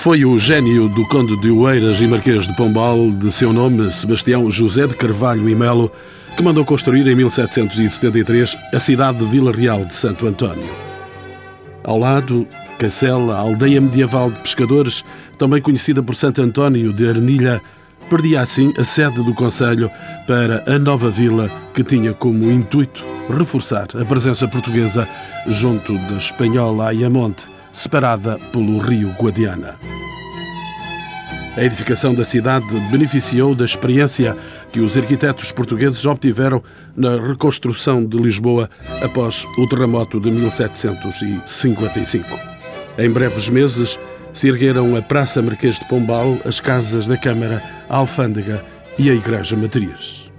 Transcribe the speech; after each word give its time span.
Foi 0.00 0.24
o 0.24 0.38
gênio 0.38 0.88
do 0.88 1.06
Conde 1.08 1.36
de 1.36 1.50
Oeiras 1.50 2.00
e 2.00 2.06
Marquês 2.06 2.48
de 2.48 2.56
Pombal, 2.56 3.10
de 3.10 3.30
seu 3.30 3.52
nome 3.52 3.92
Sebastião 3.92 4.50
José 4.50 4.86
de 4.86 4.94
Carvalho 4.94 5.46
e 5.46 5.54
Melo, 5.54 5.92
que 6.34 6.42
mandou 6.42 6.64
construir 6.64 7.06
em 7.06 7.14
1773 7.14 8.56
a 8.72 8.80
cidade 8.80 9.18
de 9.18 9.26
Vila 9.26 9.52
Real 9.52 9.84
de 9.84 9.92
Santo 9.92 10.26
António. 10.26 10.70
Ao 11.84 11.98
lado, 11.98 12.48
Cacela, 12.78 13.34
a 13.34 13.40
aldeia 13.40 13.78
medieval 13.78 14.30
de 14.30 14.40
pescadores, 14.40 15.04
também 15.36 15.60
conhecida 15.60 16.02
por 16.02 16.14
Santo 16.14 16.40
António 16.40 16.94
de 16.94 17.06
Arnilha, 17.06 17.60
perdia 18.08 18.40
assim 18.40 18.72
a 18.78 18.84
sede 18.84 19.22
do 19.22 19.34
Conselho 19.34 19.90
para 20.26 20.64
a 20.66 20.78
nova 20.78 21.10
vila 21.10 21.50
que 21.74 21.84
tinha 21.84 22.14
como 22.14 22.50
intuito 22.50 23.04
reforçar 23.28 23.88
a 24.00 24.04
presença 24.06 24.48
portuguesa 24.48 25.06
junto 25.46 25.92
da 25.92 26.16
espanhola 26.16 26.88
Ayamonte, 26.88 27.49
separada 27.72 28.38
pelo 28.52 28.78
rio 28.78 29.14
Guadiana. 29.18 29.76
A 31.56 31.64
edificação 31.64 32.14
da 32.14 32.24
cidade 32.24 32.66
beneficiou 32.90 33.54
da 33.54 33.64
experiência 33.64 34.36
que 34.72 34.80
os 34.80 34.96
arquitetos 34.96 35.50
portugueses 35.50 36.06
obtiveram 36.06 36.62
na 36.96 37.16
reconstrução 37.16 38.04
de 38.04 38.16
Lisboa 38.16 38.70
após 39.02 39.44
o 39.58 39.68
terremoto 39.68 40.20
de 40.20 40.30
1755. 40.30 42.38
Em 42.96 43.10
breves 43.10 43.48
meses, 43.48 43.98
se 44.32 44.48
ergueram 44.48 44.96
a 44.96 45.02
Praça 45.02 45.42
Marquês 45.42 45.78
de 45.78 45.84
Pombal, 45.86 46.38
as 46.44 46.60
casas 46.60 47.08
da 47.08 47.16
Câmara, 47.16 47.62
a 47.88 47.96
Alfândega 47.96 48.64
e 48.98 49.10
a 49.10 49.14
Igreja 49.14 49.56
Matriz. 49.56 50.30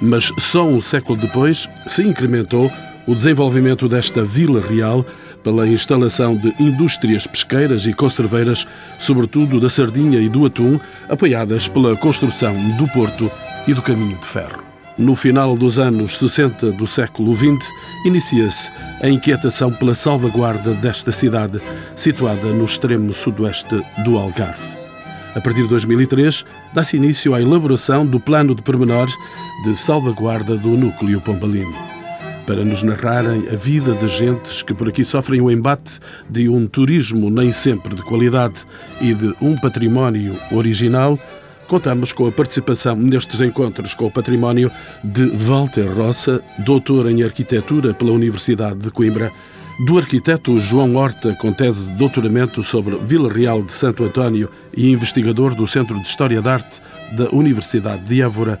Mas 0.00 0.32
só 0.38 0.66
um 0.66 0.80
século 0.80 1.18
depois 1.18 1.68
se 1.86 2.02
incrementou 2.02 2.70
o 3.06 3.14
desenvolvimento 3.14 3.88
desta 3.88 4.22
Vila 4.22 4.60
Real 4.60 5.04
pela 5.42 5.66
instalação 5.66 6.36
de 6.36 6.54
indústrias 6.60 7.26
pesqueiras 7.26 7.86
e 7.86 7.92
conserveiras, 7.92 8.66
sobretudo 8.98 9.60
da 9.60 9.70
sardinha 9.70 10.20
e 10.20 10.28
do 10.28 10.46
atum, 10.46 10.78
apoiadas 11.08 11.68
pela 11.68 11.96
construção 11.96 12.54
do 12.76 12.86
porto 12.88 13.30
e 13.66 13.74
do 13.74 13.82
caminho 13.82 14.16
de 14.18 14.26
ferro. 14.26 14.62
No 14.98 15.14
final 15.14 15.56
dos 15.56 15.78
anos 15.78 16.18
60 16.18 16.72
do 16.72 16.86
século 16.86 17.32
XX, 17.34 17.64
inicia-se 18.04 18.68
a 19.00 19.08
inquietação 19.08 19.70
pela 19.70 19.94
salvaguarda 19.94 20.74
desta 20.74 21.12
cidade, 21.12 21.60
situada 21.94 22.48
no 22.48 22.64
extremo 22.64 23.12
sudoeste 23.12 23.80
do 24.04 24.18
Algarve. 24.18 24.76
A 25.36 25.40
partir 25.40 25.62
de 25.62 25.68
2003, 25.68 26.44
dá-se 26.72 26.96
início 26.96 27.32
à 27.32 27.40
elaboração 27.40 28.04
do 28.04 28.18
plano 28.18 28.56
de 28.56 28.62
pormenores 28.62 29.14
de 29.62 29.76
salvaguarda 29.76 30.56
do 30.56 30.70
núcleo 30.70 31.20
pombalino. 31.20 31.97
Para 32.48 32.64
nos 32.64 32.82
narrarem 32.82 33.46
a 33.52 33.56
vida 33.56 33.92
de 33.92 34.08
gentes 34.08 34.62
que 34.62 34.72
por 34.72 34.88
aqui 34.88 35.04
sofrem 35.04 35.38
o 35.38 35.50
embate 35.50 36.00
de 36.30 36.48
um 36.48 36.66
turismo 36.66 37.28
nem 37.28 37.52
sempre 37.52 37.94
de 37.94 38.00
qualidade 38.00 38.64
e 39.02 39.12
de 39.12 39.34
um 39.38 39.54
património 39.54 40.34
original, 40.50 41.18
contamos 41.66 42.10
com 42.10 42.26
a 42.26 42.32
participação 42.32 42.96
nestes 42.96 43.42
encontros 43.42 43.92
com 43.92 44.06
o 44.06 44.10
património 44.10 44.72
de 45.04 45.26
Walter 45.26 45.92
Roça, 45.94 46.42
doutor 46.60 47.10
em 47.10 47.22
arquitetura 47.22 47.92
pela 47.92 48.12
Universidade 48.12 48.78
de 48.78 48.90
Coimbra, 48.90 49.30
do 49.84 49.98
arquiteto 49.98 50.58
João 50.58 50.96
Horta, 50.96 51.34
com 51.34 51.52
tese 51.52 51.90
de 51.90 51.96
doutoramento 51.96 52.64
sobre 52.64 52.96
Vila 52.96 53.30
Real 53.30 53.62
de 53.62 53.72
Santo 53.72 54.04
António 54.04 54.50
e 54.74 54.90
investigador 54.90 55.54
do 55.54 55.66
Centro 55.66 56.00
de 56.00 56.08
História 56.08 56.40
da 56.40 56.54
Arte 56.54 56.80
da 57.12 57.28
Universidade 57.30 58.04
de 58.04 58.22
Évora, 58.22 58.58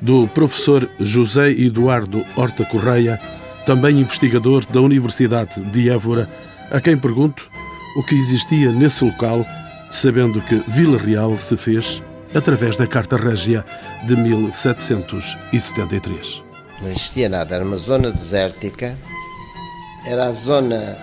do 0.00 0.26
professor 0.28 0.88
José 0.98 1.50
Eduardo 1.50 2.24
Horta 2.36 2.64
Correia, 2.64 3.20
também 3.66 4.00
investigador 4.00 4.64
da 4.66 4.80
Universidade 4.80 5.60
de 5.60 5.90
Évora, 5.90 6.26
a 6.70 6.80
quem 6.80 6.96
pergunto 6.96 7.46
o 7.96 8.02
que 8.02 8.14
existia 8.14 8.72
nesse 8.72 9.04
local, 9.04 9.44
sabendo 9.90 10.40
que 10.40 10.62
Vila 10.68 10.96
Real 10.98 11.36
se 11.36 11.54
fez 11.56 12.02
através 12.34 12.76
da 12.76 12.86
Carta 12.86 13.16
Régia 13.16 13.64
de 14.04 14.14
1773. 14.16 16.42
Não 16.80 16.88
existia 16.88 17.28
nada, 17.28 17.56
era 17.56 17.64
uma 17.64 17.76
zona 17.76 18.10
desértica, 18.10 18.96
era 20.06 20.24
a 20.24 20.32
zona 20.32 20.96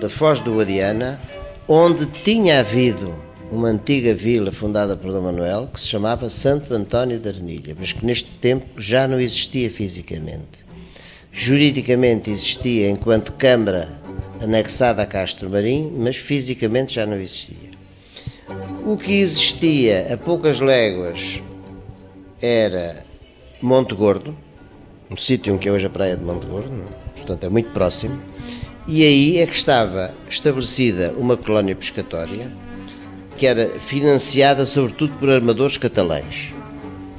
da 0.00 0.10
Foz 0.10 0.40
do 0.40 0.56
Guadiana, 0.56 1.18
onde 1.66 2.04
tinha 2.06 2.60
havido 2.60 3.14
uma 3.54 3.68
antiga 3.68 4.12
vila 4.12 4.50
fundada 4.50 4.96
por 4.96 5.12
Dom 5.12 5.22
Manuel 5.22 5.68
que 5.72 5.80
se 5.80 5.86
chamava 5.86 6.28
Santo 6.28 6.74
António 6.74 7.20
da 7.20 7.30
Arnilha, 7.30 7.76
mas 7.78 7.92
que 7.92 8.04
neste 8.04 8.32
tempo 8.32 8.80
já 8.80 9.06
não 9.06 9.20
existia 9.20 9.70
fisicamente. 9.70 10.66
Juridicamente 11.30 12.30
existia 12.30 12.90
enquanto 12.90 13.32
Câmara 13.32 13.88
anexada 14.42 15.02
a 15.02 15.06
Castro 15.06 15.48
Marim, 15.48 15.92
mas 15.96 16.16
fisicamente 16.16 16.94
já 16.94 17.06
não 17.06 17.16
existia. 17.16 17.70
O 18.84 18.96
que 18.96 19.20
existia 19.20 20.12
a 20.12 20.16
poucas 20.16 20.60
léguas 20.60 21.40
era 22.42 23.04
Monte 23.62 23.94
Gordo, 23.94 24.36
um 25.10 25.16
sítio 25.16 25.56
que 25.58 25.68
é 25.68 25.72
hoje 25.72 25.86
a 25.86 25.90
praia 25.90 26.16
de 26.16 26.24
Monte 26.24 26.44
Gordo, 26.46 26.84
portanto 27.14 27.44
é 27.44 27.48
muito 27.48 27.70
próximo, 27.70 28.20
e 28.86 29.02
aí 29.02 29.38
é 29.38 29.46
que 29.46 29.54
estava 29.54 30.12
estabelecida 30.28 31.14
uma 31.16 31.36
colónia 31.36 31.74
pescatória 31.74 32.52
que 33.36 33.46
era 33.46 33.78
financiada 33.78 34.64
sobretudo 34.64 35.16
por 35.18 35.30
armadores 35.30 35.76
catalães, 35.76 36.54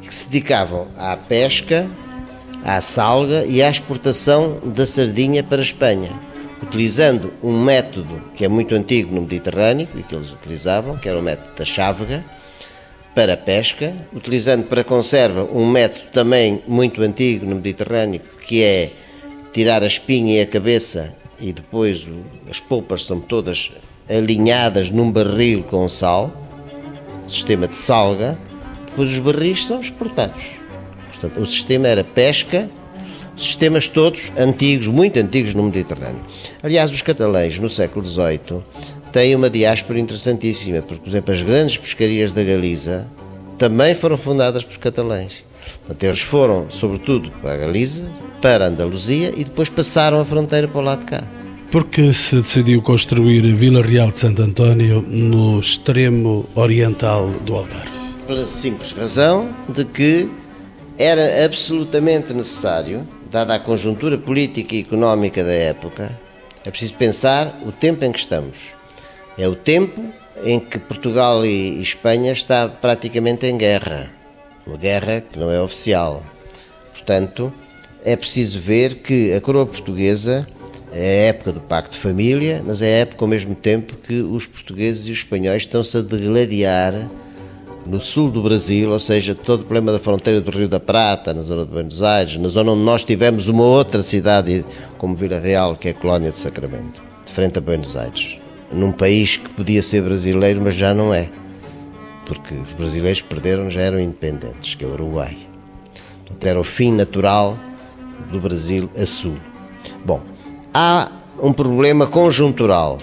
que 0.02 0.14
se 0.14 0.28
dedicavam 0.28 0.88
à 0.98 1.16
pesca, 1.18 1.88
à 2.64 2.82
salga 2.82 3.46
e 3.46 3.62
à 3.62 3.70
exportação 3.70 4.60
da 4.64 4.86
sardinha 4.86 5.44
para 5.44 5.62
a 5.62 5.64
Espanha 5.64 6.10
utilizando 6.62 7.32
um 7.44 7.64
método 7.64 8.22
que 8.36 8.44
é 8.44 8.48
muito 8.48 8.74
antigo 8.76 9.14
no 9.14 9.22
Mediterrâneo 9.22 9.88
e 9.96 10.02
que 10.02 10.16
eles 10.16 10.32
utilizavam, 10.32 10.98
que 10.98 11.08
era 11.08 11.20
o 11.20 11.22
método 11.22 11.56
da 11.56 11.66
chávega, 11.66 12.24
para 13.14 13.34
a 13.34 13.38
pesca, 13.38 13.94
utilizando 14.14 14.66
para 14.66 14.84
conserva 14.84 15.44
um 15.44 15.70
método 15.70 16.08
também 16.12 16.62
muito 16.68 17.02
antigo 17.02 17.46
no 17.46 17.56
Mediterrâneo, 17.56 18.20
que 18.42 18.62
é 18.62 18.92
tirar 19.54 19.84
a 19.84 19.88
espinha 19.88 20.40
e 20.40 20.42
a 20.42 20.46
cabeça 20.46 21.16
e 21.40 21.54
depois 21.54 22.10
as 22.50 22.60
polpas 22.60 23.06
são 23.06 23.22
todas 23.22 23.72
alinhadas 24.10 24.90
num 24.90 25.12
barril 25.12 25.64
com 25.64 25.88
sal, 25.88 26.32
sistema 27.28 27.68
de 27.68 27.76
salga, 27.76 28.38
depois 28.86 29.12
os 29.12 29.20
barris 29.20 29.66
são 29.66 29.80
exportados. 29.80 30.62
Portanto, 31.10 31.42
o 31.42 31.46
sistema 31.46 31.88
era 31.88 32.04
pesca, 32.04 32.70
sistemas 33.36 33.88
todos 33.88 34.32
antigos, 34.38 34.88
muito 34.88 35.20
antigos 35.20 35.54
no 35.54 35.64
Mediterrâneo. 35.64 36.22
Aliás, 36.62 36.92
os 36.92 37.02
catalães 37.02 37.60
no 37.60 37.70
século 37.70 38.06
XVIII 38.06 38.64
têm 39.12 39.36
uma 39.36 39.50
diáspora 39.50 40.00
interessantíssima, 40.00 40.82
porque, 40.82 41.02
por 41.02 41.10
exemplo, 41.10 41.34
as 41.34 41.42
grandes 41.42 41.78
pescarias 41.78 42.34
da 42.34 42.44
Galiza 42.44 43.10
também 43.58 43.96
foram 43.96 44.18
fundadas 44.18 44.64
por 44.64 44.78
catalães. 44.78 45.44
Portanto, 45.80 46.04
eles 46.04 46.22
foram, 46.22 46.70
sobretudo, 46.70 47.32
para 47.42 47.54
a 47.54 47.58
Galiza, 47.58 48.10
para 48.42 48.66
a 48.66 48.68
Andaluzia 48.68 49.34
e 49.36 49.44
depois 49.44 49.70
passaram 49.70 50.20
a 50.20 50.26
fronteira 50.26 50.68
para 50.68 50.80
o 50.80 50.84
lado 50.84 51.00
de 51.00 51.06
cá. 51.06 51.24
Por 51.76 51.88
que 51.88 52.14
se 52.14 52.38
decidiu 52.38 52.82
construir 52.82 53.42
Vila 53.54 53.82
Real 53.82 54.10
de 54.10 54.18
Santo 54.18 54.42
António 54.42 55.02
no 55.02 55.60
extremo 55.60 56.46
oriental 56.56 57.30
do 57.42 57.54
Algarve? 57.54 58.16
Pela 58.26 58.48
simples 58.48 58.94
razão 58.94 59.54
de 59.68 59.84
que 59.84 60.32
era 60.98 61.44
absolutamente 61.44 62.34
necessário 62.34 63.06
dada 63.30 63.56
a 63.56 63.60
conjuntura 63.60 64.18
política 64.18 64.74
e 64.74 64.80
económica 64.80 65.44
da 65.44 65.52
época, 65.52 66.18
é 66.66 66.70
preciso 66.70 66.94
pensar 66.94 67.60
o 67.66 67.74
tempo 67.74 68.06
em 68.06 68.12
que 68.14 68.20
estamos. 68.20 68.74
É 69.38 69.46
o 69.46 69.54
tempo 69.54 70.02
em 70.46 70.62
que 70.62 70.80
Portugal 70.80 71.46
e 71.46 71.82
Espanha 71.82 72.32
está 72.32 72.70
praticamente 72.70 73.48
em 73.48 73.58
guerra, 73.58 74.10
uma 74.66 74.78
guerra 74.78 75.20
que 75.20 75.38
não 75.38 75.52
é 75.52 75.62
oficial. 75.62 76.24
Portanto, 76.94 77.52
é 78.02 78.16
preciso 78.16 78.62
ver 78.62 79.00
que 79.00 79.34
a 79.34 79.42
coroa 79.42 79.66
portuguesa 79.66 80.48
é 80.92 81.00
a 81.00 81.24
época 81.30 81.52
do 81.52 81.62
Pacto 81.62 81.96
de 81.96 82.02
Família, 82.02 82.64
mas 82.66 82.82
é 82.82 82.88
a 82.88 82.98
época 83.00 83.24
ao 83.26 83.30
mesmo 83.30 83.56
tempo 83.56 83.96
que 83.98 84.22
os 84.22 84.46
portugueses 84.46 85.08
e 85.08 85.12
os 85.12 85.18
espanhóis 85.18 85.64
estão-se 85.64 85.98
a 85.98 86.02
degladiar 86.02 87.10
no 87.86 88.02
sul 88.02 88.32
do 88.32 88.42
Brasil, 88.42 88.92
ou 88.92 89.00
seja, 89.00 89.36
todo 89.36 89.62
o 89.62 89.64
problema 89.64 89.92
da 89.92 90.00
fronteira 90.00 90.42
do 90.42 90.50
Rio 90.50 90.68
da 90.68 90.80
Prata, 90.80 91.34
na 91.34 91.42
zona 91.42 91.66
de 91.66 91.72
Buenos 91.72 92.02
Aires, 92.02 92.36
na 92.38 92.48
zona 92.48 92.72
onde 92.72 92.82
nós 92.82 93.06
tivemos 93.06 93.48
uma 93.48 93.64
outra 93.64 94.02
cidade 94.02 94.66
como 94.98 95.16
Vila 95.16 95.40
Real, 95.40 95.76
que 95.76 95.90
é 95.90 95.92
a 95.92 95.94
colónia 95.94 96.32
de 96.32 96.40
Sacramento, 96.40 97.02
de 97.24 97.32
frente 97.32 97.60
a 97.60 97.62
Buenos 97.62 97.96
Aires, 97.96 98.40
num 98.72 98.92
país 98.92 99.38
que 99.38 99.50
podia 99.50 99.84
ser 99.84 100.02
brasileiro, 100.02 100.62
mas 100.62 100.74
já 100.74 100.94
não 100.94 101.14
é, 101.14 101.30
porque 102.26 102.56
os 102.56 102.74
brasileiros 102.74 103.22
perderam, 103.22 103.70
já 103.70 103.82
eram 103.82 104.00
independentes, 104.00 104.74
que 104.74 104.84
é 104.84 104.88
o 104.88 104.94
Uruguai. 104.94 105.38
Portanto, 106.26 106.46
era 106.48 106.60
o 106.60 106.64
fim 106.64 106.92
natural 106.92 107.56
do 108.32 108.40
Brasil 108.40 108.90
a 109.00 109.06
sul. 109.06 109.38
Bom, 110.04 110.22
há 110.78 111.10
um 111.42 111.54
problema 111.54 112.06
conjuntural 112.06 112.98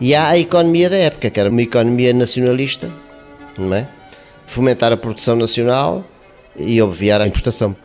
e 0.00 0.14
há 0.14 0.30
a 0.30 0.38
economia 0.38 0.88
da 0.88 0.96
época, 0.96 1.28
que 1.28 1.38
era 1.38 1.50
uma 1.50 1.60
economia 1.60 2.14
nacionalista, 2.14 2.90
não 3.58 3.74
é? 3.74 3.86
fomentar 4.46 4.92
a 4.92 4.96
produção 4.96 5.36
nacional 5.36 6.02
e 6.56 6.80
obviar 6.80 7.20
a 7.20 7.26
importação. 7.26 7.76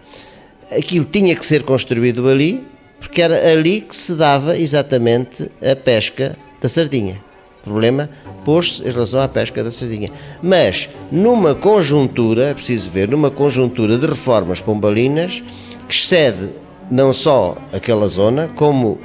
Aquilo 0.72 1.04
tinha 1.04 1.36
que 1.36 1.46
ser 1.46 1.64
construído 1.64 2.30
ali, 2.30 2.66
porque 3.00 3.22
era 3.22 3.52
ali 3.52 3.82
que 3.82 3.96
se 3.96 4.16
dava 4.16 4.58
exatamente 4.58 5.52
a 5.62 5.76
pesca 5.76 6.38
da 6.62 6.70
sardinha. 6.70 7.22
problema 7.64 8.10
pôs-se 8.46 8.88
em 8.88 8.92
relação 8.92 9.20
à 9.20 9.28
pesca 9.28 9.62
da 9.62 9.72
sardinha. 9.72 10.10
Mas, 10.42 10.90
numa 11.12 11.54
conjuntura, 11.54 12.46
é 12.46 12.54
preciso 12.54 12.90
ver, 12.90 13.10
numa 13.10 13.30
conjuntura 13.30 13.98
de 13.98 14.06
reformas 14.06 14.62
pombalinas, 14.62 15.44
que 15.88 15.94
excede 15.94 16.50
não 16.92 17.14
só 17.14 17.58
aquela 17.72 18.08
zona, 18.10 18.50
como 18.54 19.00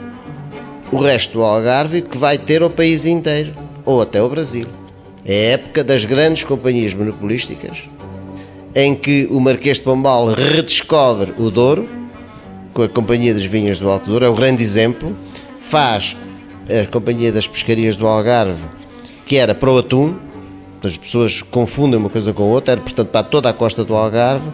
o 0.90 0.98
resto 0.98 1.34
do 1.34 1.44
Algarve, 1.44 2.02
que 2.02 2.18
vai 2.18 2.36
ter 2.36 2.62
o 2.62 2.68
país 2.68 3.06
inteiro, 3.06 3.54
ou 3.84 4.02
até 4.02 4.20
o 4.20 4.28
Brasil. 4.28 4.66
É 5.24 5.32
a 5.32 5.52
época 5.52 5.84
das 5.84 6.04
grandes 6.04 6.42
companhias 6.42 6.92
monopolísticas, 6.92 7.84
em 8.74 8.94
que 8.94 9.28
o 9.30 9.40
Marquês 9.40 9.78
de 9.78 9.84
Pombal 9.84 10.26
redescobre 10.26 11.32
o 11.38 11.50
Douro, 11.50 11.88
com 12.74 12.82
a 12.82 12.88
Companhia 12.88 13.32
das 13.32 13.44
Vinhas 13.44 13.78
do 13.78 13.88
Alto 13.88 14.10
Douro, 14.10 14.24
é 14.24 14.28
o 14.28 14.34
grande 14.34 14.62
exemplo, 14.62 15.16
faz 15.60 16.16
a 16.68 16.86
Companhia 16.90 17.32
das 17.32 17.46
Pescarias 17.46 17.96
do 17.96 18.06
Algarve, 18.06 18.64
que 19.24 19.36
era 19.36 19.54
para 19.54 19.70
o 19.70 19.78
atum, 19.78 20.16
as 20.84 20.96
pessoas 20.96 21.42
confundem 21.42 21.98
uma 21.98 22.10
coisa 22.10 22.32
com 22.32 22.44
outra, 22.44 22.72
era 22.72 22.80
portanto 22.80 23.08
para 23.08 23.22
toda 23.24 23.48
a 23.48 23.52
costa 23.52 23.84
do 23.84 23.94
Algarve, 23.94 24.50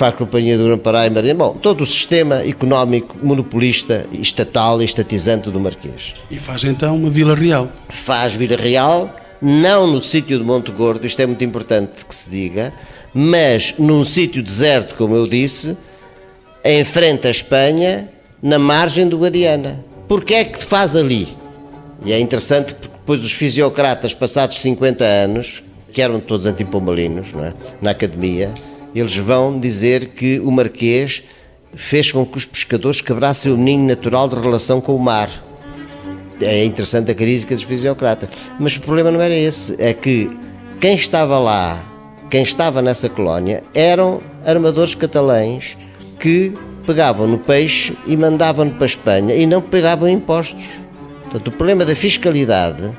faz 0.00 0.14
companhia 0.14 0.56
do 0.56 0.64
Grão-Pará 0.64 1.06
e 1.06 1.10
Marinha, 1.10 1.34
bom, 1.34 1.52
todo 1.52 1.82
o 1.82 1.86
sistema 1.86 2.36
económico 2.36 3.18
monopolista, 3.22 4.06
estatal 4.14 4.80
e 4.80 4.84
estatizante 4.86 5.50
do 5.50 5.60
Marquês. 5.60 6.14
E 6.30 6.38
faz 6.38 6.64
então 6.64 6.96
uma 6.96 7.10
Vila 7.10 7.34
Real. 7.34 7.70
Faz 7.90 8.32
Vila 8.32 8.56
Real, 8.56 9.14
não 9.42 9.86
no 9.86 10.02
sítio 10.02 10.38
de 10.38 10.42
Monte 10.42 10.70
Gordo, 10.70 11.06
isto 11.06 11.20
é 11.20 11.26
muito 11.26 11.44
importante 11.44 12.06
que 12.06 12.14
se 12.14 12.30
diga, 12.30 12.72
mas 13.12 13.74
num 13.78 14.02
sítio 14.02 14.42
deserto, 14.42 14.94
como 14.94 15.14
eu 15.14 15.26
disse, 15.26 15.76
em 16.64 16.82
frente 16.82 17.26
à 17.26 17.30
Espanha, 17.30 18.08
na 18.42 18.58
margem 18.58 19.06
do 19.06 19.18
Guadiana. 19.18 19.84
Porquê 20.08 20.32
é 20.32 20.44
que 20.44 20.64
faz 20.64 20.96
ali? 20.96 21.28
E 22.06 22.14
é 22.14 22.18
interessante 22.18 22.74
porque 22.74 22.96
depois 22.96 23.22
os 23.22 23.32
fisiocratas, 23.32 24.14
passados 24.14 24.62
50 24.62 25.04
anos, 25.04 25.62
que 25.92 26.00
eram 26.00 26.20
todos 26.20 26.46
antipombalinos, 26.46 27.34
não 27.34 27.44
é? 27.44 27.52
na 27.82 27.90
academia, 27.90 28.50
eles 28.94 29.16
vão 29.16 29.58
dizer 29.58 30.06
que 30.06 30.40
o 30.40 30.50
Marquês 30.50 31.22
fez 31.74 32.10
com 32.10 32.26
que 32.26 32.36
os 32.36 32.44
pescadores 32.44 33.00
quebrassem 33.00 33.52
o 33.52 33.56
ninho 33.56 33.86
natural 33.86 34.28
de 34.28 34.36
relação 34.36 34.80
com 34.80 34.94
o 34.94 34.98
mar. 34.98 35.30
É 36.40 36.64
interessante 36.64 37.10
a 37.10 37.14
crítica 37.14 37.54
dos 37.54 37.64
fisiocratas. 37.64 38.30
Mas 38.58 38.76
o 38.76 38.80
problema 38.80 39.10
não 39.10 39.20
era 39.20 39.34
esse, 39.34 39.76
é 39.78 39.92
que 39.92 40.30
quem 40.80 40.94
estava 40.94 41.38
lá, 41.38 41.78
quem 42.30 42.42
estava 42.42 42.80
nessa 42.80 43.08
colónia, 43.08 43.62
eram 43.74 44.22
armadores 44.44 44.94
catalães 44.94 45.76
que 46.18 46.54
pegavam 46.86 47.26
no 47.26 47.38
peixe 47.38 47.96
e 48.06 48.16
mandavam-no 48.16 48.72
para 48.72 48.84
a 48.84 48.86
Espanha 48.86 49.34
e 49.34 49.46
não 49.46 49.60
pagavam 49.60 50.08
impostos. 50.08 50.82
Portanto, 51.24 51.48
o 51.48 51.52
problema 51.52 51.84
da 51.84 51.94
fiscalidade 51.94 52.96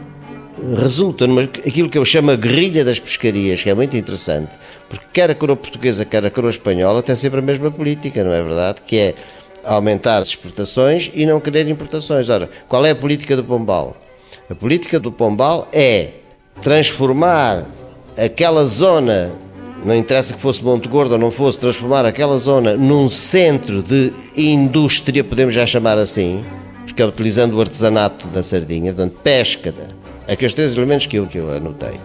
resulta 0.77 1.27
numa 1.27 1.43
aquilo 1.43 1.89
que 1.89 1.97
eu 1.97 2.05
chamo 2.05 2.31
a 2.31 2.35
guerrilha 2.35 2.85
das 2.85 2.99
pescarias, 2.99 3.63
que 3.63 3.69
é 3.69 3.73
muito 3.73 3.95
interessante, 3.97 4.51
porque 4.89 5.05
quer 5.11 5.31
a 5.31 5.35
coroa 5.35 5.55
portuguesa, 5.55 6.05
quer 6.05 6.25
a 6.25 6.29
coroa 6.29 6.51
espanhola 6.51 7.01
tem 7.01 7.15
sempre 7.15 7.39
a 7.39 7.41
mesma 7.41 7.71
política, 7.71 8.23
não 8.23 8.31
é 8.31 8.43
verdade? 8.43 8.81
Que 8.85 8.97
é 8.97 9.15
aumentar 9.63 10.17
as 10.17 10.27
exportações 10.27 11.11
e 11.13 11.25
não 11.25 11.39
querer 11.39 11.67
importações. 11.69 12.29
Ora, 12.29 12.49
qual 12.67 12.85
é 12.85 12.91
a 12.91 12.95
política 12.95 13.35
do 13.35 13.43
Pombal? 13.43 13.95
A 14.49 14.55
política 14.55 14.99
do 14.99 15.11
Pombal 15.11 15.67
é 15.73 16.09
transformar 16.61 17.65
aquela 18.17 18.65
zona, 18.65 19.31
não 19.83 19.95
interessa 19.95 20.33
que 20.33 20.39
fosse 20.39 20.63
Monte 20.63 20.87
Gordo 20.87 21.13
ou 21.13 21.17
não 21.17 21.31
fosse, 21.31 21.57
transformar 21.57 22.05
aquela 22.05 22.37
zona 22.37 22.73
num 22.75 23.07
centro 23.07 23.81
de 23.81 24.11
indústria, 24.35 25.23
podemos 25.23 25.53
já 25.53 25.65
chamar 25.65 25.97
assim, 25.97 26.43
porque 26.85 27.01
é 27.01 27.05
utilizando 27.05 27.53
o 27.55 27.61
artesanato 27.61 28.27
da 28.27 28.43
sardinha, 28.43 28.93
portanto, 28.93 29.17
pesca, 29.23 29.73
aqueles 30.27 30.53
três 30.53 30.75
elementos 30.75 31.05
que 31.05 31.17
eu, 31.17 31.27
que 31.27 31.37
eu 31.37 31.51
anotei. 31.51 31.99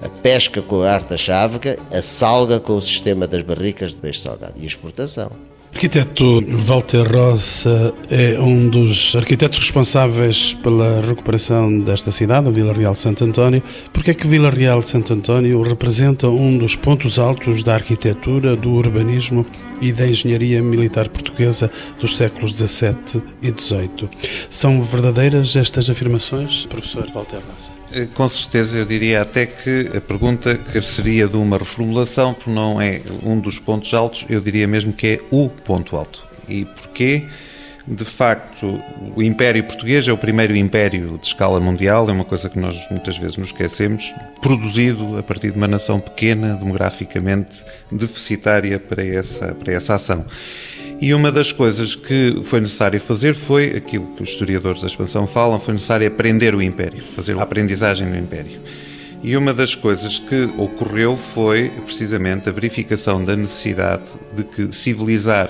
A 0.00 0.08
pesca 0.08 0.60
com 0.60 0.82
a 0.82 0.92
arte 0.92 1.10
da 1.10 1.16
chávega, 1.16 1.78
a 1.92 2.02
salga 2.02 2.58
com 2.58 2.76
o 2.76 2.82
sistema 2.82 3.26
das 3.26 3.42
barricas 3.42 3.94
de 3.94 4.00
peixe 4.00 4.20
salgado 4.20 4.54
e 4.58 4.64
a 4.64 4.66
exportação. 4.66 5.30
Arquiteto 5.74 6.44
Walter 6.58 7.02
Rosa 7.10 7.94
é 8.08 8.38
um 8.38 8.68
dos 8.68 9.16
arquitetos 9.16 9.58
responsáveis 9.58 10.54
pela 10.54 11.00
recuperação 11.00 11.80
desta 11.80 12.12
cidade, 12.12 12.46
a 12.46 12.50
Vila 12.50 12.72
Real 12.72 12.94
Santo 12.94 13.24
António. 13.24 13.62
Porque 13.92 14.10
é 14.10 14.14
que 14.14 14.26
Vila 14.26 14.50
Real 14.50 14.82
Santo 14.82 15.14
António 15.14 15.60
representa 15.62 16.28
um 16.28 16.56
dos 16.56 16.76
pontos 16.76 17.18
altos 17.18 17.62
da 17.62 17.74
arquitetura, 17.74 18.54
do 18.54 18.70
urbanismo 18.70 19.44
e 19.80 19.92
da 19.92 20.06
engenharia 20.06 20.62
militar 20.62 21.08
portuguesa 21.08 21.70
dos 21.98 22.16
séculos 22.16 22.52
XVII 22.52 23.22
e 23.42 23.50
XVIII? 23.50 24.10
São 24.50 24.80
verdadeiras 24.82 25.56
estas 25.56 25.88
afirmações, 25.88 26.66
professor 26.66 27.10
Walter 27.12 27.40
Rosa? 27.50 27.82
Eh, 27.92 28.08
com 28.14 28.26
certeza, 28.28 28.78
eu 28.78 28.84
diria 28.84 29.20
até 29.20 29.44
que 29.44 29.90
a 29.94 30.00
pergunta 30.00 30.58
seria 30.82 31.28
de 31.28 31.36
uma 31.36 31.58
reformulação, 31.58 32.32
porque 32.32 32.50
não 32.50 32.80
é 32.80 33.00
um 33.22 33.38
dos 33.38 33.58
pontos 33.58 33.92
altos, 33.92 34.24
eu 34.28 34.40
diria 34.40 34.66
mesmo 34.66 34.92
que 34.92 35.06
é 35.06 35.20
o 35.30 35.50
ponto 35.64 35.96
alto. 35.96 36.26
E 36.48 36.64
porquê? 36.64 37.26
De 37.86 38.04
facto, 38.04 38.80
o 39.16 39.22
Império 39.22 39.64
Português 39.64 40.06
é 40.06 40.12
o 40.12 40.16
primeiro 40.16 40.54
império 40.54 41.18
de 41.18 41.26
escala 41.26 41.58
mundial, 41.58 42.08
é 42.08 42.12
uma 42.12 42.24
coisa 42.24 42.48
que 42.48 42.56
nós 42.56 42.88
muitas 42.90 43.16
vezes 43.16 43.36
nos 43.36 43.48
esquecemos, 43.48 44.14
produzido 44.40 45.18
a 45.18 45.22
partir 45.22 45.50
de 45.50 45.56
uma 45.56 45.66
nação 45.66 45.98
pequena, 45.98 46.54
demograficamente 46.54 47.64
deficitária 47.90 48.78
para 48.78 49.04
essa, 49.04 49.52
para 49.52 49.72
essa 49.72 49.94
ação. 49.94 50.24
E 51.00 51.12
uma 51.12 51.32
das 51.32 51.50
coisas 51.50 51.96
que 51.96 52.40
foi 52.44 52.60
necessário 52.60 53.00
fazer 53.00 53.34
foi 53.34 53.76
aquilo 53.76 54.06
que 54.14 54.22
os 54.22 54.28
historiadores 54.28 54.82
da 54.82 54.86
expansão 54.86 55.26
falam, 55.26 55.58
foi 55.58 55.74
necessário 55.74 56.06
aprender 56.06 56.54
o 56.54 56.62
Império, 56.62 57.02
fazer 57.16 57.36
a 57.36 57.42
aprendizagem 57.42 58.08
do 58.08 58.16
Império. 58.16 58.60
E 59.22 59.36
uma 59.36 59.54
das 59.54 59.76
coisas 59.76 60.18
que 60.18 60.50
ocorreu 60.58 61.16
foi 61.16 61.70
precisamente 61.84 62.48
a 62.48 62.52
verificação 62.52 63.24
da 63.24 63.36
necessidade 63.36 64.10
de 64.34 64.42
que 64.42 64.72
civilizar 64.72 65.48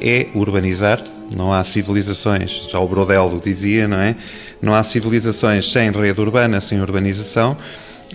é 0.00 0.28
urbanizar. 0.32 1.02
Não 1.36 1.52
há 1.52 1.64
civilizações, 1.64 2.68
já 2.70 2.78
o 2.78 2.86
Brodelo 2.86 3.40
dizia, 3.40 3.88
não 3.88 3.98
é? 3.98 4.14
Não 4.62 4.74
há 4.74 4.82
civilizações 4.84 5.70
sem 5.70 5.90
rede 5.90 6.20
urbana, 6.20 6.60
sem 6.60 6.80
urbanização. 6.80 7.56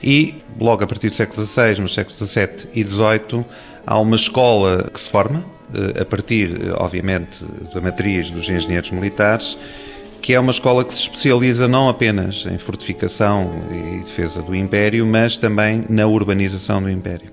E 0.02 0.36
logo 0.60 0.86
a 0.86 0.88
partir 0.88 1.10
do 1.10 1.16
século 1.16 1.46
XVI, 1.46 1.82
nos 1.82 1.94
séculos 1.94 2.18
XVII 2.18 2.70
e 2.74 2.84
XVIII, 2.84 3.46
há 3.86 4.00
uma 4.00 4.16
escola 4.16 4.90
que 4.94 5.00
se 5.00 5.10
forma, 5.10 5.44
eh, 5.74 6.02
a 6.02 6.06
partir, 6.06 6.74
obviamente, 6.78 7.46
da 7.74 7.82
matriz 7.82 8.32
dos 8.32 8.48
engenheiros 8.50 8.92
militares, 8.92 9.58
que 10.26 10.34
é 10.34 10.40
uma 10.40 10.50
escola 10.50 10.84
que 10.84 10.92
se 10.92 11.02
especializa 11.02 11.68
não 11.68 11.88
apenas 11.88 12.48
em 12.48 12.58
fortificação 12.58 13.62
e 13.72 14.00
defesa 14.00 14.42
do 14.42 14.56
Império, 14.56 15.06
mas 15.06 15.38
também 15.38 15.86
na 15.88 16.08
urbanização 16.08 16.82
do 16.82 16.90
Império. 16.90 17.32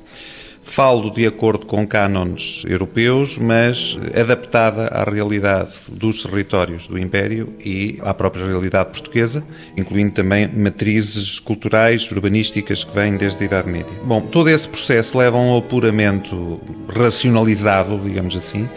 Falo 0.63 1.09
de 1.09 1.27
acordo 1.27 1.65
com 1.65 1.87
cânones 1.87 2.63
europeus, 2.69 3.39
mas 3.39 3.97
adaptada 4.15 4.89
à 4.89 5.11
realidade 5.11 5.73
dos 5.89 6.23
territórios 6.23 6.87
do 6.87 6.99
Império 6.99 7.55
e 7.65 7.99
à 8.03 8.13
própria 8.13 8.45
realidade 8.45 8.91
portuguesa, 8.91 9.43
incluindo 9.75 10.13
também 10.13 10.47
matrizes 10.47 11.39
culturais, 11.39 12.13
urbanísticas 12.13 12.85
que 12.85 12.95
vêm 12.95 13.17
desde 13.17 13.43
a 13.43 13.47
Idade 13.47 13.71
Média. 13.71 13.97
Bom, 14.05 14.21
todo 14.21 14.51
esse 14.51 14.69
processo 14.69 15.17
leva 15.17 15.39
a 15.39 15.41
um 15.41 15.57
apuramento 15.57 16.61
racionalizado, 16.95 17.99
digamos 18.05 18.37
assim, 18.37 18.69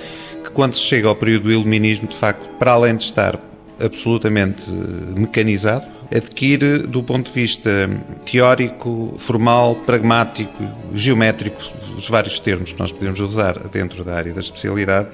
que 0.42 0.52
quando 0.52 0.74
se 0.74 0.84
chega 0.84 1.10
ao 1.10 1.16
período 1.18 1.44
do 1.44 1.52
Iluminismo, 1.52 2.08
de 2.08 2.16
facto, 2.16 2.48
para 2.58 2.72
além 2.72 2.96
de 2.96 3.04
estar 3.04 3.38
absolutamente 3.80 4.72
mecanizado, 5.18 5.86
adquire, 6.16 6.80
do 6.80 7.04
ponto 7.04 7.28
de 7.28 7.34
vista 7.34 7.90
teórico, 8.26 9.14
formal, 9.18 9.76
pragmático, 9.76 10.64
geométrico, 10.94 11.62
os 11.98 12.08
vários 12.08 12.40
termos 12.40 12.72
que 12.72 12.80
nós 12.80 12.92
podemos 12.92 13.20
usar 13.20 13.58
dentro 13.70 14.04
da 14.04 14.16
área 14.16 14.34
da 14.34 14.42
especialidade, 14.42 15.10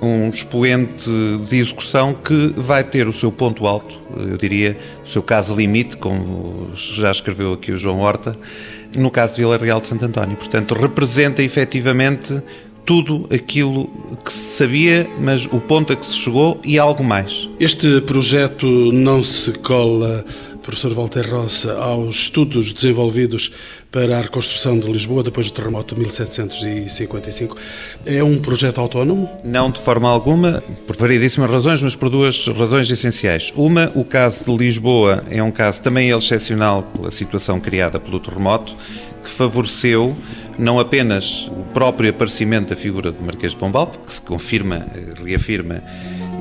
um 0.00 0.28
expoente 0.28 1.10
de 1.48 1.56
execução 1.56 2.12
que 2.12 2.52
vai 2.56 2.84
ter 2.84 3.08
o 3.08 3.12
seu 3.12 3.32
ponto 3.32 3.66
alto, 3.66 3.98
eu 4.14 4.36
diria, 4.36 4.76
o 5.04 5.08
seu 5.08 5.22
caso 5.22 5.56
limite, 5.56 5.96
como 5.96 6.70
já 6.74 7.10
escreveu 7.10 7.54
aqui 7.54 7.72
o 7.72 7.78
João 7.78 8.00
Horta, 8.00 8.36
no 8.96 9.10
caso 9.10 9.36
de 9.36 9.40
Vila 9.40 9.56
Real 9.56 9.80
de 9.80 9.86
Santo 9.88 10.04
António. 10.04 10.36
Portanto, 10.36 10.74
representa 10.74 11.42
efetivamente 11.42 12.42
tudo 12.86 13.26
aquilo 13.30 13.90
que 14.24 14.32
se 14.32 14.56
sabia, 14.56 15.10
mas 15.20 15.44
o 15.46 15.60
ponto 15.60 15.92
a 15.92 15.96
que 15.96 16.06
se 16.06 16.14
chegou 16.14 16.58
e 16.64 16.78
algo 16.78 17.02
mais. 17.04 17.48
Este 17.58 18.00
projeto 18.00 18.66
não 18.92 19.22
se 19.24 19.52
cola, 19.58 20.24
professor 20.66 20.92
Walter 20.94 21.30
Roça, 21.30 21.78
aos 21.78 22.16
estudos 22.16 22.72
desenvolvidos 22.72 23.52
para 23.92 24.18
a 24.18 24.20
reconstrução 24.20 24.76
de 24.76 24.90
Lisboa 24.90 25.22
depois 25.22 25.48
do 25.48 25.54
terremoto 25.54 25.94
de 25.94 26.00
1755. 26.00 27.56
É 28.04 28.22
um 28.22 28.40
projeto 28.40 28.80
autónomo? 28.80 29.30
Não 29.44 29.70
de 29.70 29.78
forma 29.78 30.10
alguma, 30.10 30.60
por 30.84 30.96
variedíssimas 30.96 31.48
razões, 31.48 31.84
mas 31.84 31.94
por 31.94 32.10
duas 32.10 32.48
razões 32.48 32.90
essenciais. 32.90 33.52
Uma, 33.54 33.92
o 33.94 34.04
caso 34.04 34.44
de 34.44 34.56
Lisboa 34.56 35.22
é 35.30 35.40
um 35.40 35.52
caso 35.52 35.80
também 35.80 36.10
excepcional 36.10 36.82
pela 36.82 37.12
situação 37.12 37.60
criada 37.60 38.00
pelo 38.00 38.18
terremoto, 38.18 38.74
que 39.22 39.30
favoreceu 39.30 40.16
não 40.58 40.80
apenas 40.80 41.46
o 41.46 41.64
próprio 41.72 42.10
aparecimento 42.10 42.70
da 42.70 42.76
figura 42.76 43.12
do 43.12 43.22
Marquês 43.22 43.52
de 43.52 43.58
Pombal, 43.58 43.86
que 43.86 44.12
se 44.12 44.20
confirma, 44.20 44.84
eh, 44.94 45.24
reafirma 45.24 45.80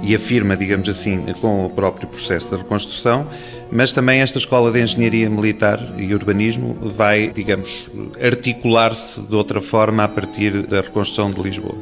e 0.02 0.16
afirma, 0.16 0.56
digamos 0.56 0.88
assim, 0.88 1.20
com 1.42 1.66
o 1.66 1.70
próprio 1.70 2.08
processo 2.08 2.52
de 2.52 2.58
reconstrução, 2.58 3.28
mas 3.72 3.94
também 3.94 4.22
esta 4.22 4.38
Escola 4.38 4.72
de 4.72 4.82
Engenharia 4.82 5.30
Militar 5.30 5.80
e 5.98 6.14
Urbanismo 6.14 6.78
vai, 6.82 7.32
digamos, 7.32 7.90
articular-se 8.22 9.22
de 9.22 9.36
outra 9.36 9.60
forma 9.60 10.04
a 10.04 10.08
partir 10.08 10.64
da 10.64 10.82
reconstrução 10.82 11.32
de 11.32 11.42
Lisboa. 11.42 11.80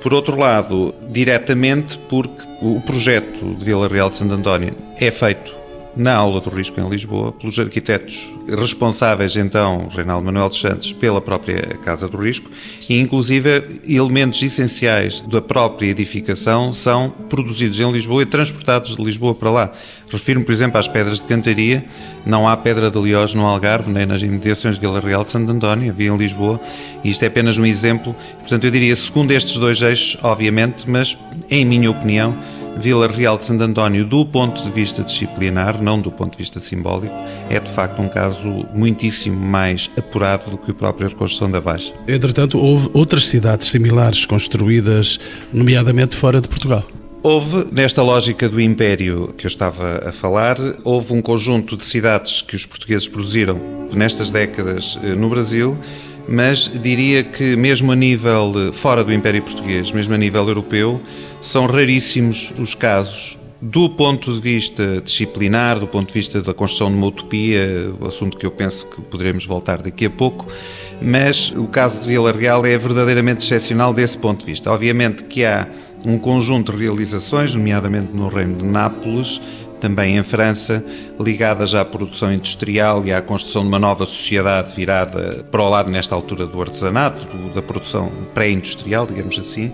Por 0.00 0.12
outro 0.12 0.38
lado, 0.38 0.94
diretamente 1.10 1.98
porque 2.08 2.42
o 2.60 2.80
projeto 2.80 3.54
de 3.54 3.64
Vila 3.64 3.88
Real 3.88 4.10
de 4.10 4.16
Santo 4.16 4.34
António 4.34 4.76
é 5.00 5.10
feito 5.10 5.63
na 5.96 6.14
aula 6.14 6.40
do 6.40 6.50
risco 6.50 6.80
em 6.80 6.88
Lisboa, 6.88 7.32
pelos 7.32 7.58
arquitetos 7.58 8.32
responsáveis, 8.48 9.36
então, 9.36 9.88
Reinaldo 9.94 10.24
Manuel 10.26 10.48
dos 10.48 10.60
Santos, 10.60 10.92
pela 10.92 11.20
própria 11.20 11.78
Casa 11.84 12.08
do 12.08 12.16
Risco, 12.16 12.50
e 12.88 12.98
inclusive 12.98 13.80
elementos 13.88 14.42
essenciais 14.42 15.20
da 15.20 15.40
própria 15.40 15.88
edificação 15.88 16.72
são 16.72 17.10
produzidos 17.28 17.78
em 17.78 17.90
Lisboa 17.90 18.22
e 18.22 18.26
transportados 18.26 18.96
de 18.96 19.04
Lisboa 19.04 19.34
para 19.34 19.50
lá. 19.50 19.72
Refiro-me, 20.10 20.44
por 20.44 20.52
exemplo, 20.52 20.78
às 20.78 20.86
pedras 20.86 21.18
de 21.18 21.26
cantaria. 21.26 21.84
Não 22.24 22.46
há 22.48 22.56
pedra 22.56 22.90
de 22.90 23.00
Liós 23.00 23.34
no 23.34 23.44
Algarve, 23.44 23.90
nem 23.90 24.06
nas 24.06 24.22
imediações 24.22 24.74
de 24.74 24.80
Vila 24.80 25.00
Real 25.00 25.24
de 25.24 25.30
Santo 25.30 25.50
António, 25.50 25.90
havia 25.90 26.10
em 26.10 26.16
Lisboa, 26.16 26.60
e 27.02 27.10
isto 27.10 27.22
é 27.24 27.26
apenas 27.26 27.58
um 27.58 27.66
exemplo. 27.66 28.14
Portanto, 28.38 28.64
eu 28.64 28.70
diria, 28.70 28.94
segundo 28.94 29.32
estes 29.32 29.58
dois 29.58 29.80
eixos, 29.82 30.16
obviamente, 30.22 30.88
mas, 30.88 31.18
em 31.50 31.64
minha 31.64 31.90
opinião, 31.90 32.34
Vila 32.76 33.06
Real 33.06 33.38
de 33.38 33.44
Santo 33.44 33.64
António, 33.64 34.04
do 34.04 34.26
ponto 34.26 34.62
de 34.62 34.70
vista 34.70 35.02
disciplinar, 35.02 35.82
não 35.82 36.00
do 36.00 36.10
ponto 36.10 36.32
de 36.32 36.38
vista 36.38 36.60
simbólico, 36.60 37.14
é 37.48 37.58
de 37.58 37.70
facto 37.70 38.02
um 38.02 38.08
caso 38.08 38.66
muitíssimo 38.74 39.38
mais 39.38 39.90
apurado 39.96 40.50
do 40.50 40.58
que 40.58 40.70
a 40.70 40.74
própria 40.74 41.08
reconstrução 41.08 41.50
da 41.50 41.60
Baixa. 41.60 41.92
Entretanto, 42.06 42.58
houve 42.58 42.90
outras 42.92 43.26
cidades 43.26 43.68
similares 43.68 44.26
construídas, 44.26 45.18
nomeadamente 45.52 46.16
fora 46.16 46.40
de 46.40 46.48
Portugal. 46.48 46.84
Houve, 47.22 47.68
nesta 47.72 48.02
lógica 48.02 48.50
do 48.50 48.60
império 48.60 49.32
que 49.38 49.46
eu 49.46 49.48
estava 49.48 50.02
a 50.06 50.12
falar, 50.12 50.58
houve 50.84 51.14
um 51.14 51.22
conjunto 51.22 51.74
de 51.74 51.82
cidades 51.82 52.42
que 52.42 52.54
os 52.54 52.66
portugueses 52.66 53.08
produziram 53.08 53.58
nestas 53.94 54.30
décadas 54.30 54.98
eh, 55.02 55.14
no 55.14 55.30
Brasil, 55.30 55.78
mas 56.28 56.70
diria 56.82 57.22
que 57.22 57.56
mesmo 57.56 57.92
a 57.92 57.96
nível 57.96 58.72
fora 58.72 59.04
do 59.04 59.12
Império 59.12 59.42
Português, 59.42 59.92
mesmo 59.92 60.14
a 60.14 60.18
nível 60.18 60.46
europeu, 60.46 61.00
são 61.40 61.66
raríssimos 61.66 62.52
os 62.58 62.74
casos 62.74 63.38
do 63.60 63.88
ponto 63.88 64.30
de 64.30 64.40
vista 64.40 65.00
disciplinar, 65.00 65.78
do 65.78 65.88
ponto 65.88 66.08
de 66.08 66.12
vista 66.12 66.42
da 66.42 66.52
construção 66.52 66.90
de 66.90 66.96
uma 66.96 67.06
utopia, 67.06 67.90
o 67.98 68.06
assunto 68.06 68.36
que 68.36 68.44
eu 68.44 68.50
penso 68.50 68.86
que 68.86 69.00
poderemos 69.00 69.46
voltar 69.46 69.80
daqui 69.80 70.04
a 70.04 70.10
pouco, 70.10 70.46
mas 71.00 71.50
o 71.50 71.66
caso 71.66 72.02
de 72.02 72.08
Vila 72.08 72.30
Real 72.30 72.64
é 72.66 72.76
verdadeiramente 72.76 73.42
excepcional 73.42 73.94
desse 73.94 74.18
ponto 74.18 74.40
de 74.40 74.46
vista. 74.46 74.70
Obviamente 74.70 75.24
que 75.24 75.46
há 75.46 75.66
um 76.04 76.18
conjunto 76.18 76.72
de 76.72 76.84
realizações, 76.84 77.54
nomeadamente 77.54 78.10
no 78.12 78.28
Reino 78.28 78.58
de 78.58 78.66
Nápoles, 78.66 79.40
também 79.84 80.16
em 80.16 80.22
França, 80.22 80.82
ligadas 81.20 81.74
à 81.74 81.84
produção 81.84 82.32
industrial 82.32 83.04
e 83.04 83.12
à 83.12 83.20
construção 83.20 83.60
de 83.60 83.68
uma 83.68 83.78
nova 83.78 84.06
sociedade 84.06 84.74
virada 84.74 85.44
para 85.50 85.62
o 85.62 85.68
lado, 85.68 85.90
nesta 85.90 86.14
altura, 86.14 86.46
do 86.46 86.58
artesanato, 86.58 87.26
da 87.54 87.60
produção 87.60 88.10
pré-industrial, 88.32 89.06
digamos 89.06 89.38
assim, 89.38 89.70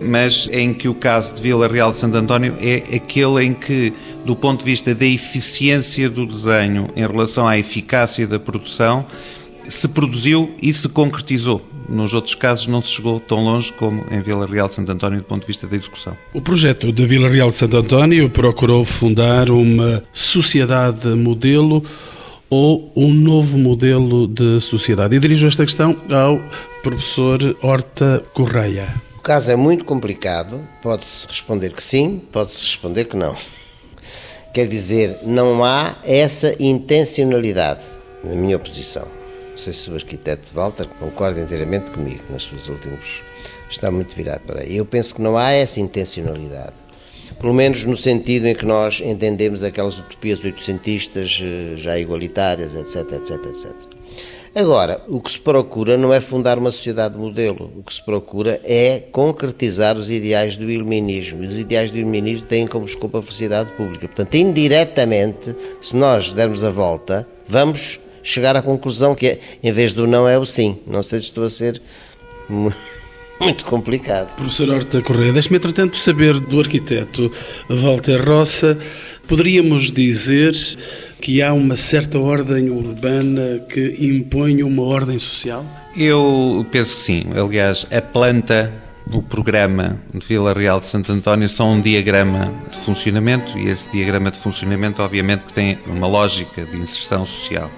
mas 0.00 0.48
em 0.52 0.72
que 0.72 0.86
o 0.88 0.94
caso 0.94 1.34
de 1.34 1.42
Vila 1.42 1.66
Real 1.66 1.90
de 1.90 1.96
Santo 1.96 2.16
António 2.16 2.54
é 2.60 2.94
aquele 2.94 3.46
em 3.46 3.52
que, 3.52 3.92
do 4.24 4.36
ponto 4.36 4.60
de 4.60 4.64
vista 4.64 4.94
da 4.94 5.04
eficiência 5.04 6.08
do 6.08 6.24
desenho 6.24 6.88
em 6.94 7.04
relação 7.04 7.48
à 7.48 7.58
eficácia 7.58 8.28
da 8.28 8.38
produção, 8.38 9.04
se 9.66 9.88
produziu 9.88 10.54
e 10.62 10.72
se 10.72 10.88
concretizou. 10.88 11.60
Nos 11.88 12.12
outros 12.12 12.34
casos 12.34 12.66
não 12.66 12.82
se 12.82 12.90
chegou 12.90 13.18
tão 13.18 13.42
longe 13.42 13.72
como 13.72 14.04
em 14.10 14.20
Vila 14.20 14.46
Real 14.46 14.68
de 14.68 14.74
Santo 14.74 14.92
António 14.92 15.18
do 15.20 15.24
ponto 15.24 15.40
de 15.40 15.46
vista 15.46 15.66
da 15.66 15.74
execução. 15.74 16.16
O 16.34 16.40
projeto 16.40 16.92
da 16.92 17.06
Vila 17.06 17.28
Real 17.28 17.48
de 17.48 17.54
Santo 17.54 17.78
António 17.78 18.28
procurou 18.28 18.84
fundar 18.84 19.50
uma 19.50 20.02
sociedade 20.12 21.08
modelo 21.08 21.82
ou 22.50 22.92
um 22.94 23.12
novo 23.12 23.56
modelo 23.56 24.26
de 24.26 24.60
sociedade? 24.60 25.16
E 25.16 25.18
dirijo 25.18 25.46
esta 25.46 25.64
questão 25.64 25.96
ao 26.10 26.40
professor 26.82 27.56
Horta 27.62 28.22
Correia. 28.34 28.94
O 29.16 29.20
caso 29.20 29.50
é 29.50 29.56
muito 29.56 29.84
complicado, 29.84 30.60
pode-se 30.82 31.26
responder 31.26 31.72
que 31.72 31.82
sim, 31.82 32.20
pode-se 32.30 32.64
responder 32.64 33.04
que 33.06 33.16
não. 33.16 33.34
Quer 34.54 34.66
dizer, 34.66 35.18
não 35.24 35.64
há 35.64 35.96
essa 36.04 36.54
intencionalidade, 36.58 37.84
na 38.24 38.34
minha 38.34 38.56
oposição. 38.56 39.17
Não 39.58 39.64
sei 39.64 39.72
se 39.72 39.90
o 39.90 39.96
arquiteto 39.96 40.50
Walter 40.54 40.86
concorda 41.00 41.40
inteiramente 41.40 41.90
comigo 41.90 42.22
nas 42.30 42.44
suas 42.44 42.68
últimas. 42.68 43.24
Está 43.68 43.90
muito 43.90 44.14
virado 44.14 44.42
para 44.42 44.60
aí. 44.60 44.76
Eu 44.76 44.86
penso 44.86 45.16
que 45.16 45.20
não 45.20 45.36
há 45.36 45.50
essa 45.50 45.80
intencionalidade. 45.80 46.74
Pelo 47.40 47.52
menos 47.52 47.84
no 47.84 47.96
sentido 47.96 48.46
em 48.46 48.54
que 48.54 48.64
nós 48.64 49.00
entendemos 49.04 49.64
aquelas 49.64 49.98
utopias 49.98 50.44
oitocentistas 50.44 51.42
eh, 51.42 51.74
já 51.74 51.98
igualitárias, 51.98 52.76
etc, 52.76 53.14
etc, 53.14 53.46
etc. 53.46 53.74
Agora, 54.54 55.02
o 55.08 55.20
que 55.20 55.32
se 55.32 55.40
procura 55.40 55.96
não 55.96 56.14
é 56.14 56.20
fundar 56.20 56.56
uma 56.56 56.70
sociedade 56.70 57.18
modelo, 57.18 57.72
o 57.76 57.82
que 57.82 57.92
se 57.92 58.04
procura 58.04 58.60
é 58.62 59.00
concretizar 59.10 59.96
os 59.98 60.08
ideais 60.08 60.56
do 60.56 60.70
iluminismo. 60.70 61.42
E 61.42 61.48
os 61.48 61.58
ideais 61.58 61.90
do 61.90 61.98
iluminismo 61.98 62.46
têm 62.46 62.64
como 62.64 62.86
escopo 62.86 63.18
a 63.18 63.22
felicidade 63.22 63.72
pública. 63.72 64.06
Portanto, 64.06 64.36
indiretamente, 64.36 65.52
se 65.80 65.96
nós 65.96 66.32
dermos 66.32 66.62
a 66.62 66.70
volta, 66.70 67.26
vamos 67.44 67.98
chegar 68.22 68.56
à 68.56 68.62
conclusão 68.62 69.14
que 69.14 69.26
é, 69.26 69.38
em 69.62 69.72
vez 69.72 69.94
do 69.94 70.06
não 70.06 70.28
é 70.28 70.38
o 70.38 70.44
sim. 70.44 70.78
Não 70.86 71.02
sei 71.02 71.20
se 71.20 71.26
estou 71.26 71.44
a 71.44 71.50
ser 71.50 71.80
muito 73.40 73.64
complicado. 73.64 74.34
Professor 74.34 74.70
Horta 74.70 75.00
Correia, 75.02 75.32
deixe-me 75.32 75.56
entretanto 75.56 75.96
saber 75.96 76.38
do 76.40 76.60
arquiteto 76.60 77.30
Walter 77.68 78.26
Roça. 78.26 78.78
Poderíamos 79.26 79.92
dizer 79.92 80.54
que 81.20 81.42
há 81.42 81.52
uma 81.52 81.76
certa 81.76 82.18
ordem 82.18 82.70
urbana 82.70 83.60
que 83.68 83.96
impõe 84.00 84.62
uma 84.62 84.82
ordem 84.82 85.18
social? 85.18 85.64
Eu 85.96 86.66
penso 86.70 86.96
que 86.96 87.00
sim. 87.02 87.26
Aliás, 87.34 87.86
a 87.90 88.00
planta 88.00 88.72
o 89.12 89.22
programa 89.22 89.96
de 90.12 90.24
Vila 90.26 90.52
Real 90.52 90.78
de 90.78 90.84
Santo 90.84 91.10
António 91.12 91.48
são 91.48 91.72
um 91.72 91.80
diagrama 91.80 92.52
de 92.70 92.78
funcionamento 92.78 93.56
e 93.56 93.68
esse 93.68 93.90
diagrama 93.90 94.30
de 94.30 94.36
funcionamento 94.36 95.02
obviamente 95.02 95.44
que 95.44 95.52
tem 95.52 95.78
uma 95.86 96.06
lógica 96.06 96.64
de 96.66 96.76
inserção 96.76 97.24
social. 97.24 97.70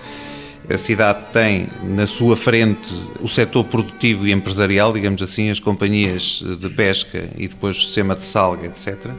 A 0.73 0.79
cidade 0.79 1.33
tem 1.33 1.67
na 1.83 2.07
sua 2.07 2.37
frente 2.37 2.95
o 3.21 3.27
setor 3.27 3.65
produtivo 3.65 4.25
e 4.29 4.31
empresarial, 4.31 4.93
digamos 4.93 5.21
assim, 5.21 5.51
as 5.51 5.59
companhias 5.59 6.45
de 6.61 6.71
pesca 6.71 7.29
e 7.37 7.49
depois 7.49 7.77
o 7.77 7.81
sistema 7.81 8.15
de 8.15 8.25
salga, 8.25 8.69
etc. 8.69 9.11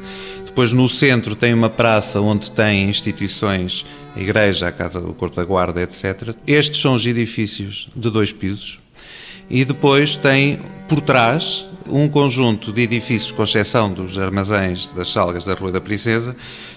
Depois 0.45 0.71
no 0.71 0.87
centro 0.87 1.35
tem 1.35 1.53
uma 1.53 1.69
praça 1.69 2.21
onde 2.21 2.49
tem 2.51 2.89
instituições, 2.89 3.85
a 4.15 4.21
igreja, 4.21 4.69
a 4.69 4.71
casa 4.71 5.01
do 5.01 5.13
Corpo 5.13 5.35
da 5.35 5.43
Guarda, 5.43 5.81
etc. 5.81 6.33
Estes 6.47 6.79
são 6.79 6.93
os 6.93 7.05
edifícios 7.05 7.89
de 7.93 8.09
dois 8.09 8.31
pisos. 8.31 8.79
E 9.49 9.65
depois 9.65 10.15
tem 10.15 10.57
por 10.87 11.01
trás 11.01 11.65
um 11.85 12.07
conjunto 12.07 12.71
de 12.71 12.83
edifícios, 12.83 13.33
com 13.33 13.43
exceção 13.43 13.91
dos 13.91 14.17
armazéns 14.17 14.87
das 14.87 15.11
salgas 15.11 15.43
da 15.43 15.53
Rua 15.53 15.73
da 15.73 15.81
Princesa, 15.81 16.33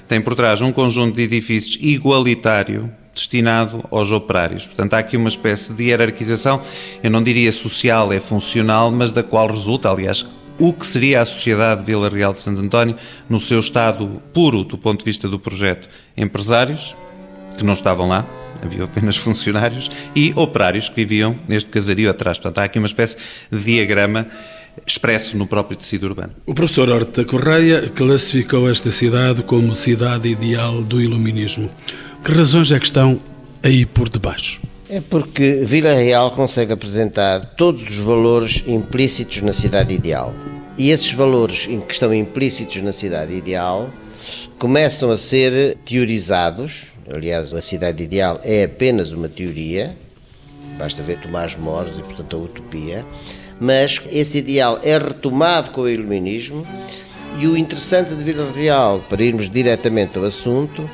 tem 0.09 0.21
por 0.21 0.35
trás 0.35 0.61
um 0.61 0.73
conjunto 0.73 1.15
de 1.15 1.23
edifícios 1.23 1.79
igualitário 1.81 2.93
destinado 3.15 3.85
aos 3.91 4.11
operários. 4.11 4.67
Portanto, 4.67 4.95
há 4.95 4.99
aqui 4.99 5.17
uma 5.17 5.29
espécie 5.29 5.73
de 5.73 5.85
hierarquização, 5.85 6.61
eu 7.03 7.11
não 7.11 7.23
diria 7.23 7.53
social, 7.53 8.13
é 8.13 8.19
funcional, 8.19 8.91
mas 8.91 9.13
da 9.13 9.23
qual 9.23 9.47
resulta, 9.47 9.89
aliás, 9.89 10.27
o 10.59 10.73
que 10.73 10.87
seria 10.87 11.21
a 11.21 11.25
sociedade 11.25 11.81
de 11.81 11.87
Vila 11.87 12.09
Real 12.09 12.33
de 12.33 12.41
Santo 12.41 12.61
António 12.61 12.97
no 13.29 13.41
seu 13.41 13.59
estado 13.59 14.23
puro 14.33 14.65
do 14.65 14.79
ponto 14.79 15.01
de 15.01 15.05
vista 15.05 15.29
do 15.29 15.39
projeto. 15.39 15.89
Empresários, 16.17 16.95
que 17.57 17.65
não 17.65 17.75
estavam 17.75 18.09
lá, 18.09 18.27
havia 18.63 18.85
apenas 18.85 19.17
funcionários, 19.19 19.91
e 20.15 20.33
operários 20.37 20.89
que 20.89 20.97
viviam 20.97 21.37
neste 21.49 21.71
casario 21.71 22.11
atrás. 22.11 22.39
Portanto, 22.39 22.59
há 22.59 22.65
aqui 22.65 22.79
uma 22.79 22.87
espécie 22.87 23.17
de 23.51 23.59
diagrama 23.59 24.27
expresso 24.87 25.37
no 25.37 25.47
próprio 25.47 25.77
tecido 25.77 26.05
urbano. 26.05 26.33
O 26.47 26.55
professor 26.55 26.89
Horta 26.89 27.25
Correia 27.25 27.89
classificou 27.91 28.69
esta 28.69 28.91
cidade 28.91 29.43
como 29.43 29.75
cidade 29.75 30.29
ideal 30.29 30.83
do 30.83 31.01
iluminismo. 31.01 31.71
Que 32.25 32.33
razões 32.33 32.73
é 32.73 32.79
que 32.79 32.87
estão 32.87 33.21
aí 33.63 33.85
por 33.85 34.09
debaixo? 34.09 34.63
É 34.89 34.99
porque 34.99 35.63
Vila 35.67 35.93
Real 35.93 36.31
consegue 36.31 36.73
apresentar 36.73 37.55
todos 37.55 37.83
os 37.87 37.99
valores 37.99 38.65
implícitos 38.67 39.43
na 39.43 39.53
cidade 39.53 39.93
ideal. 39.93 40.33
E 40.79 40.89
esses 40.91 41.13
valores 41.13 41.67
que 41.67 41.93
estão 41.93 42.15
implícitos 42.15 42.81
na 42.81 42.93
cidade 42.93 43.35
ideal 43.35 43.91
começam 44.59 45.11
a 45.11 45.19
ser 45.19 45.77
teorizados. 45.85 46.95
Aliás, 47.13 47.53
a 47.53 47.61
cidade 47.61 48.03
ideal 48.03 48.41
é 48.43 48.65
apenas 48.65 49.13
uma 49.13 49.29
teoria, 49.29 49.95
basta 50.79 51.03
ver 51.03 51.21
Tomás 51.21 51.55
Mores 51.55 51.99
e, 51.99 52.01
portanto, 52.01 52.37
a 52.37 52.39
utopia. 52.39 53.05
Mas 53.61 54.01
esse 54.11 54.39
ideal 54.39 54.81
é 54.83 54.97
retomado 54.97 55.73
com 55.73 55.83
o 55.83 55.89
iluminismo. 55.91 56.67
E 57.39 57.47
o 57.47 57.55
interessante 57.55 58.15
de 58.15 58.25
Vila 58.25 58.51
Real, 58.51 59.05
para 59.11 59.23
irmos 59.23 59.51
diretamente 59.51 60.17
ao 60.17 60.25
assunto, 60.25 60.89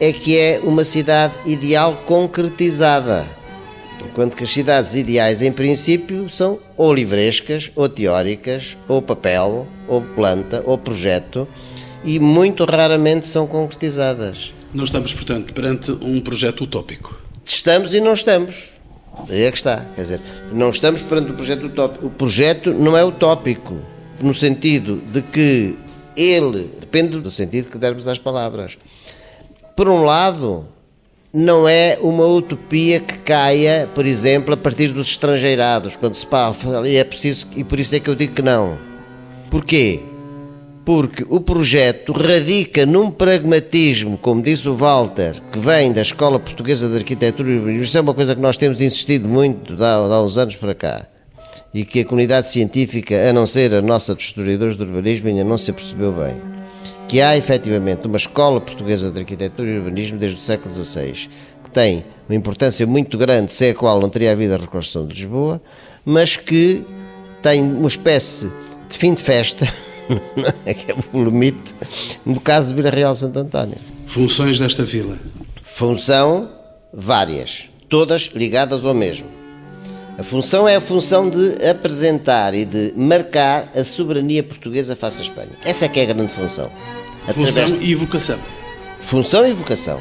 é 0.00 0.12
que 0.12 0.38
é 0.38 0.60
uma 0.62 0.82
cidade 0.82 1.34
ideal 1.44 2.02
concretizada. 2.06 3.26
Enquanto 4.02 4.34
que 4.34 4.44
as 4.44 4.50
cidades 4.50 4.94
ideais, 4.94 5.42
em 5.42 5.52
princípio, 5.52 6.30
são 6.30 6.58
ou 6.76 6.92
livrescas, 6.92 7.70
ou 7.76 7.86
teóricas, 7.88 8.76
ou 8.88 9.02
papel, 9.02 9.68
ou 9.86 10.00
planta, 10.00 10.62
ou 10.64 10.78
projeto, 10.78 11.46
e 12.02 12.18
muito 12.18 12.64
raramente 12.64 13.28
são 13.28 13.46
concretizadas. 13.46 14.54
Não 14.72 14.84
estamos, 14.84 15.12
portanto, 15.12 15.52
perante 15.52 15.92
um 15.92 16.18
projeto 16.20 16.62
utópico. 16.62 17.20
Estamos 17.44 17.92
e 17.92 18.00
não 18.00 18.14
estamos. 18.14 18.70
Aí 19.28 19.42
é 19.42 19.50
que 19.50 19.58
está. 19.58 19.84
Quer 19.94 20.02
dizer, 20.02 20.20
não 20.52 20.70
estamos 20.70 21.02
perante 21.02 21.32
um 21.32 21.34
projeto 21.34 21.66
utópico. 21.66 22.06
O 22.06 22.10
projeto 22.10 22.72
não 22.72 22.96
é 22.96 23.04
utópico, 23.04 23.76
no 24.20 24.32
sentido 24.32 24.96
de 25.12 25.20
que 25.20 25.76
ele, 26.16 26.70
depende 26.80 27.18
do 27.18 27.30
sentido 27.30 27.70
que 27.70 27.76
dermos 27.76 28.08
às 28.08 28.18
palavras. 28.18 28.78
Por 29.80 29.88
um 29.88 30.02
lado, 30.02 30.66
não 31.32 31.66
é 31.66 31.98
uma 32.02 32.26
utopia 32.26 33.00
que 33.00 33.16
caia, 33.16 33.88
por 33.94 34.04
exemplo, 34.04 34.52
a 34.52 34.56
partir 34.58 34.88
dos 34.88 35.08
estrangeirados, 35.08 35.96
quando 35.96 36.12
se 36.12 36.26
fala, 36.26 36.86
e 36.86 36.96
é 36.96 37.02
preciso, 37.02 37.46
e 37.56 37.64
por 37.64 37.80
isso 37.80 37.96
é 37.96 38.00
que 38.00 38.10
eu 38.10 38.14
digo 38.14 38.34
que 38.34 38.42
não. 38.42 38.76
Porquê? 39.50 40.00
porque 40.84 41.24
o 41.30 41.40
projeto 41.40 42.12
radica 42.12 42.84
num 42.84 43.10
pragmatismo, 43.10 44.18
como 44.18 44.42
disse 44.42 44.68
o 44.68 44.76
Walter, 44.76 45.40
que 45.50 45.58
vem 45.58 45.92
da 45.92 46.02
Escola 46.02 46.38
Portuguesa 46.38 46.86
de 46.86 46.96
Arquitetura 46.96 47.50
e 47.50 47.56
Urbanismo. 47.56 47.84
Isso 47.84 47.96
é 47.96 48.02
uma 48.02 48.12
coisa 48.12 48.34
que 48.34 48.40
nós 48.42 48.58
temos 48.58 48.82
insistido 48.82 49.26
muito 49.26 49.82
há, 49.82 50.22
uns 50.22 50.36
anos 50.36 50.56
para 50.56 50.74
cá 50.74 51.06
e 51.72 51.86
que 51.86 52.00
a 52.00 52.04
comunidade 52.04 52.48
científica, 52.48 53.30
a 53.30 53.32
não 53.32 53.46
ser 53.46 53.72
a 53.72 53.80
nossa 53.80 54.14
dos 54.14 54.24
historiadores 54.24 54.76
do 54.76 54.84
urbanismo, 54.84 55.28
ainda 55.28 55.44
não 55.44 55.56
se 55.56 55.72
percebeu 55.72 56.12
bem. 56.12 56.49
Que 57.10 57.20
há 57.20 57.36
efetivamente 57.36 58.06
uma 58.06 58.16
escola 58.16 58.60
portuguesa 58.60 59.10
de 59.10 59.18
arquitetura 59.18 59.68
e 59.68 59.78
urbanismo 59.78 60.16
desde 60.16 60.38
o 60.38 60.40
século 60.40 60.72
XVI, 60.72 61.28
que 61.64 61.70
tem 61.72 62.04
uma 62.28 62.36
importância 62.36 62.86
muito 62.86 63.18
grande, 63.18 63.52
sem 63.52 63.70
a 63.70 63.74
qual 63.74 64.00
não 64.00 64.08
teria 64.08 64.30
havido 64.30 64.54
a 64.54 64.58
reconstrução 64.58 65.04
de 65.04 65.14
Lisboa, 65.14 65.60
mas 66.04 66.36
que 66.36 66.84
tem 67.42 67.62
uma 67.62 67.88
espécie 67.88 68.48
de 68.88 68.96
fim 68.96 69.12
de 69.12 69.22
festa 69.22 69.66
é 70.64 70.72
que 70.72 70.92
é 70.92 70.94
o 71.12 71.24
limite, 71.24 71.74
no 72.24 72.38
caso 72.38 72.68
de 72.68 72.74
Vila 72.80 72.94
Real 72.94 73.16
Santo 73.16 73.40
António. 73.40 73.76
Funções 74.06 74.60
desta 74.60 74.84
vila? 74.84 75.18
Função 75.64 76.48
várias, 76.94 77.68
todas 77.88 78.30
ligadas 78.32 78.84
ao 78.84 78.94
mesmo. 78.94 79.26
A 80.16 80.22
função 80.22 80.68
é 80.68 80.76
a 80.76 80.80
função 80.80 81.28
de 81.28 81.64
apresentar 81.66 82.54
e 82.54 82.64
de 82.64 82.92
marcar 82.96 83.68
a 83.74 83.82
soberania 83.82 84.44
portuguesa 84.44 84.94
face 84.94 85.22
à 85.22 85.24
Espanha. 85.24 85.50
Essa 85.64 85.86
é 85.86 85.88
que 85.88 85.98
é 85.98 86.04
a 86.04 86.06
grande 86.06 86.30
função. 86.30 86.70
Função 87.34 87.78
e 87.80 87.94
vocação. 87.94 88.38
Função 89.00 89.48
e 89.48 89.52
vocação. 89.52 90.00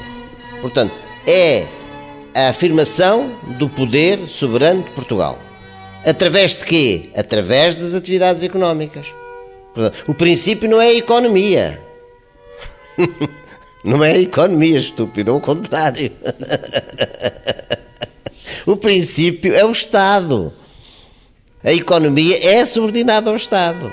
Portanto, 0.61 0.93
é 1.25 1.65
a 2.33 2.49
afirmação 2.49 3.35
do 3.57 3.69
poder 3.69 4.27
soberano 4.27 4.83
de 4.83 4.89
Portugal. 4.91 5.39
Através 6.05 6.57
de 6.57 6.65
quê? 6.65 7.09
Através 7.15 7.75
das 7.75 7.93
atividades 7.93 8.43
económicas. 8.43 9.07
O 10.07 10.13
princípio 10.13 10.69
não 10.69 10.81
é 10.81 10.87
a 10.87 10.93
economia. 10.93 11.81
Não 13.81 14.03
é 14.03 14.11
a 14.11 14.19
economia, 14.19 14.77
estúpido, 14.77 15.31
ao 15.31 15.39
contrário. 15.39 16.11
O 18.65 18.77
princípio 18.77 19.55
é 19.55 19.65
o 19.65 19.71
Estado. 19.71 20.53
A 21.63 21.73
economia 21.73 22.37
é 22.45 22.63
subordinada 22.65 23.29
ao 23.29 23.35
Estado. 23.35 23.91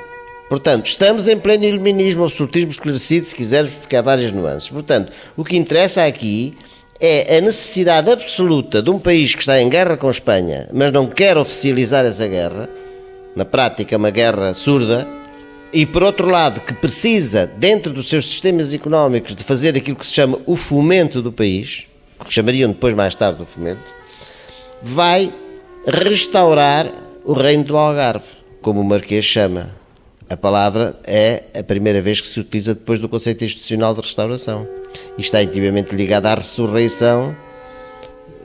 Portanto, 0.49 0.87
estamos 0.87 1.27
em 1.27 1.39
pleno 1.39 1.65
iluminismo, 1.65 2.25
absolutismo 2.25 2.71
esclarecido, 2.71 3.27
se 3.27 3.35
quisermos, 3.35 3.73
porque 3.73 3.97
há 3.97 4.03
várias 4.03 4.31
nuances. 4.31 4.69
Portanto, 4.69 5.13
o 5.37 5.45
que 5.45 5.57
interessa 5.57 6.05
aqui 6.05 6.57
é 7.01 7.39
a 7.39 7.41
necessidade 7.41 8.11
absoluta 8.11 8.81
de 8.81 8.89
um 8.89 8.99
país 8.99 9.35
que 9.35 9.41
está 9.41 9.61
em 9.61 9.69
guerra 9.69 9.97
com 9.97 10.09
a 10.09 10.11
Espanha, 10.11 10.69
mas 10.73 10.93
não 10.93 11.09
quer 11.09 11.37
oficializar 11.37 12.05
essa 12.05 12.27
guerra, 12.29 12.71
na 13.35 13.45
prática, 13.45 13.95
é 13.95 13.99
uma 13.99 14.11
guerra 14.11 14.55
surda, 14.55 15.07
e 15.73 15.85
por 15.85 16.03
outro 16.05 16.29
lado, 16.29 16.61
que 16.61 16.73
precisa, 16.73 17.47
dentro 17.47 17.93
dos 17.93 18.09
seus 18.09 18.27
sistemas 18.27 18.73
económicos, 18.73 19.35
de 19.35 19.45
fazer 19.45 19.77
aquilo 19.77 19.97
que 19.97 20.07
se 20.07 20.15
chama 20.15 20.39
o 20.47 20.57
fomento 20.57 21.21
do 21.21 21.33
país, 21.33 21.89
que 22.25 22.33
chamariam 22.33 22.71
depois 22.71 22.95
mais 22.95 23.15
tarde 23.15 23.43
o 23.43 23.47
fomento, 23.47 23.93
vai 24.81 25.33
restaurar 25.87 26.87
o 27.25 27.33
reino 27.33 27.65
do 27.65 27.77
Algarve, 27.77 28.29
como 28.63 28.81
o 28.81 28.85
Marquês 28.85 29.25
chama. 29.25 29.75
A 30.29 30.37
palavra 30.37 30.99
é 31.05 31.45
a 31.57 31.63
primeira 31.63 32.01
vez 32.01 32.21
que 32.21 32.27
se 32.27 32.41
utiliza 32.41 32.75
depois 32.75 32.99
do 32.99 33.09
conceito 33.09 33.45
institucional 33.45 33.95
de 33.95 34.01
restauração. 34.01 34.67
E 35.17 35.21
está 35.21 35.41
intimamente 35.43 35.95
ligada 35.95 36.31
à 36.31 36.35
ressurreição 36.35 37.37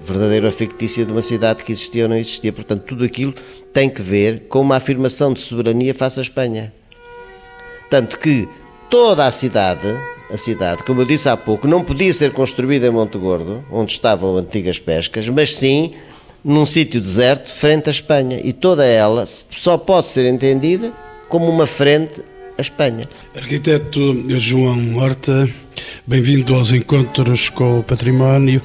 verdadeira 0.03 0.47
ou 0.47 0.51
fictícia 0.51 1.05
de 1.05 1.11
uma 1.11 1.21
cidade 1.21 1.63
que 1.63 1.71
existia 1.71 2.03
ou 2.03 2.09
não 2.09 2.17
existia. 2.17 2.53
Portanto, 2.53 2.83
tudo 2.83 3.03
aquilo 3.03 3.33
tem 3.73 3.89
que 3.89 4.01
ver 4.01 4.47
com 4.47 4.61
uma 4.61 4.75
afirmação 4.75 5.33
de 5.33 5.39
soberania 5.39 5.93
face 5.93 6.19
à 6.19 6.23
Espanha. 6.23 6.73
Tanto 7.89 8.19
que 8.19 8.47
toda 8.89 9.25
a 9.25 9.31
cidade, 9.31 9.87
a 10.31 10.37
cidade, 10.37 10.83
como 10.83 11.01
eu 11.01 11.05
disse 11.05 11.29
há 11.29 11.37
pouco, 11.37 11.67
não 11.67 11.83
podia 11.83 12.13
ser 12.13 12.31
construída 12.31 12.87
em 12.87 12.91
Monte 12.91 13.17
Gordo, 13.17 13.63
onde 13.71 13.93
estavam 13.93 14.37
antigas 14.37 14.79
pescas, 14.79 15.27
mas 15.29 15.55
sim 15.55 15.93
num 16.43 16.65
sítio 16.65 16.99
deserto, 16.99 17.51
frente 17.51 17.87
à 17.87 17.91
Espanha. 17.91 18.39
E 18.43 18.53
toda 18.53 18.85
ela 18.85 19.25
só 19.25 19.77
pode 19.77 20.07
ser 20.07 20.25
entendida 20.25 20.91
como 21.31 21.49
uma 21.49 21.65
frente 21.65 22.21
à 22.57 22.61
Espanha. 22.61 23.07
Arquiteto 23.33 24.21
João 24.37 24.97
Horta, 24.97 25.49
bem-vindo 26.05 26.53
aos 26.53 26.73
encontros 26.73 27.47
com 27.47 27.79
o 27.79 27.83
património. 27.83 28.61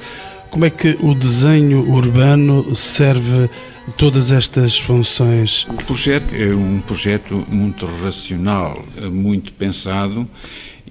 Como 0.49 0.65
é 0.65 0.69
que 0.69 0.97
o 0.99 1.15
desenho 1.15 1.89
urbano 1.89 2.75
serve 2.75 3.49
todas 3.95 4.33
estas 4.33 4.77
funções? 4.77 5.65
O 5.69 5.75
projeto 5.75 6.35
é 6.35 6.53
um 6.53 6.81
projeto 6.81 7.45
muito 7.47 7.85
racional, 7.85 8.85
muito 9.13 9.53
pensado 9.53 10.27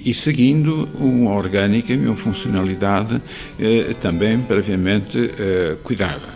e 0.02 0.14
seguindo 0.14 0.88
uma 0.98 1.32
orgânica 1.32 1.92
e 1.92 1.98
uma 1.98 2.14
funcionalidade 2.14 3.20
eh, 3.60 3.94
também 4.00 4.40
previamente 4.40 5.30
eh, 5.38 5.76
cuidada. 5.82 6.34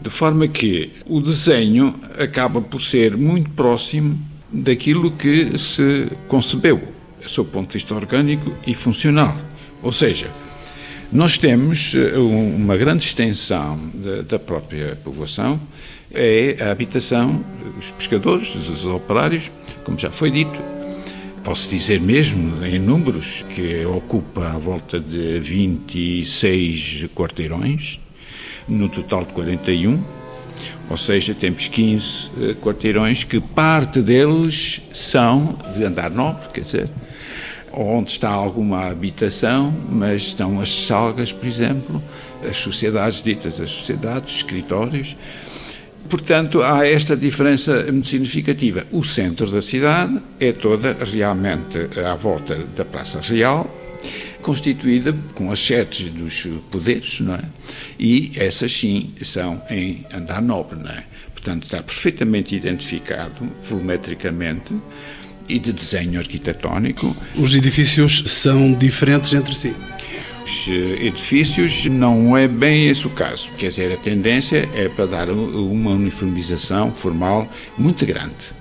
De 0.00 0.10
forma 0.10 0.46
que 0.46 0.92
o 1.06 1.20
desenho 1.20 1.92
acaba 2.16 2.62
por 2.62 2.80
ser 2.80 3.16
muito 3.16 3.50
próximo 3.50 4.29
daquilo 4.52 5.12
que 5.12 5.56
se 5.58 6.08
concebeu, 6.28 6.80
sob 7.26 7.48
o 7.48 7.52
ponto 7.52 7.68
de 7.68 7.74
vista 7.74 7.94
orgânico 7.94 8.52
e 8.66 8.74
funcional. 8.74 9.36
Ou 9.82 9.92
seja, 9.92 10.30
nós 11.12 11.38
temos 11.38 11.94
eh, 11.94 12.18
uma 12.18 12.76
grande 12.76 13.04
extensão 13.04 13.78
da 14.28 14.38
própria 14.38 14.96
povoação, 15.02 15.60
é 16.12 16.56
a 16.60 16.70
habitação 16.70 17.44
dos 17.74 17.92
pescadores, 17.92 18.54
dos 18.54 18.84
operários, 18.86 19.50
como 19.84 19.98
já 19.98 20.10
foi 20.10 20.30
dito. 20.30 20.60
Posso 21.42 21.68
dizer 21.70 22.00
mesmo, 22.00 22.64
em 22.64 22.78
números, 22.78 23.44
que 23.54 23.84
ocupa 23.86 24.48
à 24.48 24.58
volta 24.58 25.00
de 25.00 25.38
26 25.40 27.06
quarteirões, 27.14 27.98
no 28.68 28.88
total 28.88 29.24
de 29.24 29.32
41, 29.32 30.02
ou 30.90 30.96
seja, 30.96 31.32
temos 31.32 31.68
15 31.68 32.30
eh, 32.40 32.54
quarteirões 32.60 33.22
que 33.22 33.40
parte 33.40 34.02
deles 34.02 34.82
são 34.92 35.56
de 35.76 35.84
andar 35.84 36.10
nobre, 36.10 36.48
quer 36.52 36.62
dizer, 36.62 36.90
onde 37.72 38.10
está 38.10 38.28
alguma 38.28 38.88
habitação, 38.88 39.72
mas 39.88 40.22
estão 40.22 40.60
as 40.60 40.68
salgas, 40.68 41.30
por 41.30 41.46
exemplo, 41.46 42.02
as 42.42 42.56
sociedades 42.56 43.22
ditas, 43.22 43.60
as 43.60 43.70
sociedades, 43.70 44.32
os 44.32 44.36
escritórios. 44.38 45.16
Portanto, 46.08 46.60
há 46.60 46.84
esta 46.84 47.16
diferença 47.16 47.84
muito 47.84 48.08
significativa. 48.08 48.84
O 48.90 49.04
centro 49.04 49.48
da 49.48 49.62
cidade 49.62 50.20
é 50.40 50.50
toda 50.50 50.96
realmente 51.04 51.78
à 52.04 52.16
volta 52.16 52.56
da 52.76 52.84
Praça 52.84 53.20
Real, 53.20 53.70
constituída 54.42 55.14
com 55.34 55.50
as 55.50 55.58
sedes 55.58 56.10
dos 56.12 56.46
poderes, 56.70 57.20
não 57.20 57.34
é? 57.34 57.42
E 57.98 58.32
essas 58.36 58.72
sim 58.72 59.12
são 59.22 59.62
em 59.70 60.06
andar 60.12 60.40
nobre, 60.40 60.78
não 60.78 60.90
é? 60.90 61.04
Portanto, 61.32 61.64
está 61.64 61.82
perfeitamente 61.82 62.54
identificado 62.54 63.50
volumetricamente 63.60 64.74
e 65.48 65.58
de 65.58 65.72
desenho 65.72 66.18
arquitetónico. 66.18 67.16
Os 67.34 67.54
edifícios 67.54 68.22
são 68.26 68.72
diferentes 68.72 69.32
entre 69.32 69.54
si? 69.54 69.74
Os 70.44 70.68
eh, 70.68 71.06
edifícios 71.06 71.86
não 71.86 72.36
é 72.36 72.46
bem 72.46 72.88
esse 72.88 73.06
o 73.06 73.10
caso. 73.10 73.50
Quer 73.58 73.68
dizer, 73.68 73.92
a 73.92 73.96
tendência 73.96 74.68
é 74.74 74.88
para 74.88 75.06
dar 75.06 75.30
uma 75.30 75.90
uniformização 75.92 76.92
formal 76.92 77.48
muito 77.76 78.06
grande. 78.06 78.60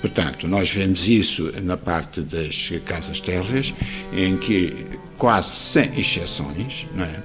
Portanto, 0.00 0.46
nós 0.46 0.70
vemos 0.70 1.08
isso 1.08 1.52
na 1.62 1.76
parte 1.76 2.20
das 2.20 2.72
casas 2.84 3.20
térreas, 3.20 3.74
em 4.12 4.36
que, 4.36 4.72
quase 5.18 5.50
sem 5.50 5.98
exceções, 5.98 6.86
é? 6.96 7.22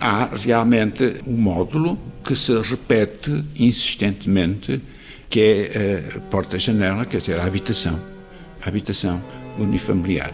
há 0.00 0.30
realmente 0.34 1.16
um 1.26 1.36
módulo 1.36 1.98
que 2.24 2.34
se 2.34 2.58
repete 2.62 3.44
insistentemente, 3.56 4.80
que 5.28 5.40
é 5.40 6.16
a 6.16 6.20
porta-janela, 6.20 7.04
quer 7.04 7.18
dizer, 7.18 7.38
a 7.38 7.44
habitação 7.44 8.14
habitação 8.66 9.22
unifamiliar. 9.58 10.32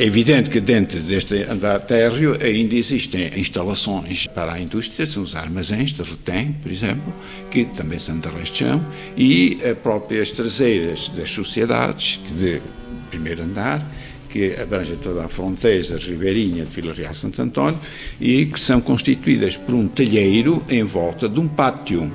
É 0.00 0.04
evidente 0.04 0.48
que 0.48 0.60
dentro 0.60 1.00
deste 1.00 1.42
andar 1.42 1.80
térreo 1.80 2.36
ainda 2.40 2.76
existem 2.76 3.30
instalações 3.36 4.28
para 4.28 4.52
a 4.52 4.60
indústria, 4.60 5.04
são 5.04 5.24
os 5.24 5.34
armazéns 5.34 5.92
de 5.92 6.02
retém, 6.02 6.52
por 6.52 6.70
exemplo, 6.70 7.12
que 7.50 7.64
também 7.64 7.98
são 7.98 8.20
de 8.20 8.28
resto 8.28 8.80
e 9.16 9.58
as 9.68 9.76
próprias 9.78 10.30
traseiras 10.30 11.08
das 11.08 11.28
sociedades, 11.30 12.20
de 12.38 12.62
primeiro 13.10 13.42
andar, 13.42 13.84
que 14.28 14.54
abrangem 14.56 14.96
toda 14.96 15.24
a 15.24 15.28
fronteira 15.28 15.96
ribeirinha 15.98 16.64
de 16.64 16.70
Vila 16.70 16.92
Real 16.92 17.14
Santo 17.14 17.40
António 17.40 17.78
e 18.20 18.46
que 18.46 18.60
são 18.60 18.80
constituídas 18.80 19.56
por 19.56 19.74
um 19.74 19.88
telheiro 19.88 20.64
em 20.68 20.82
volta 20.82 21.28
de 21.28 21.40
um 21.40 21.48
pátio 21.48 22.10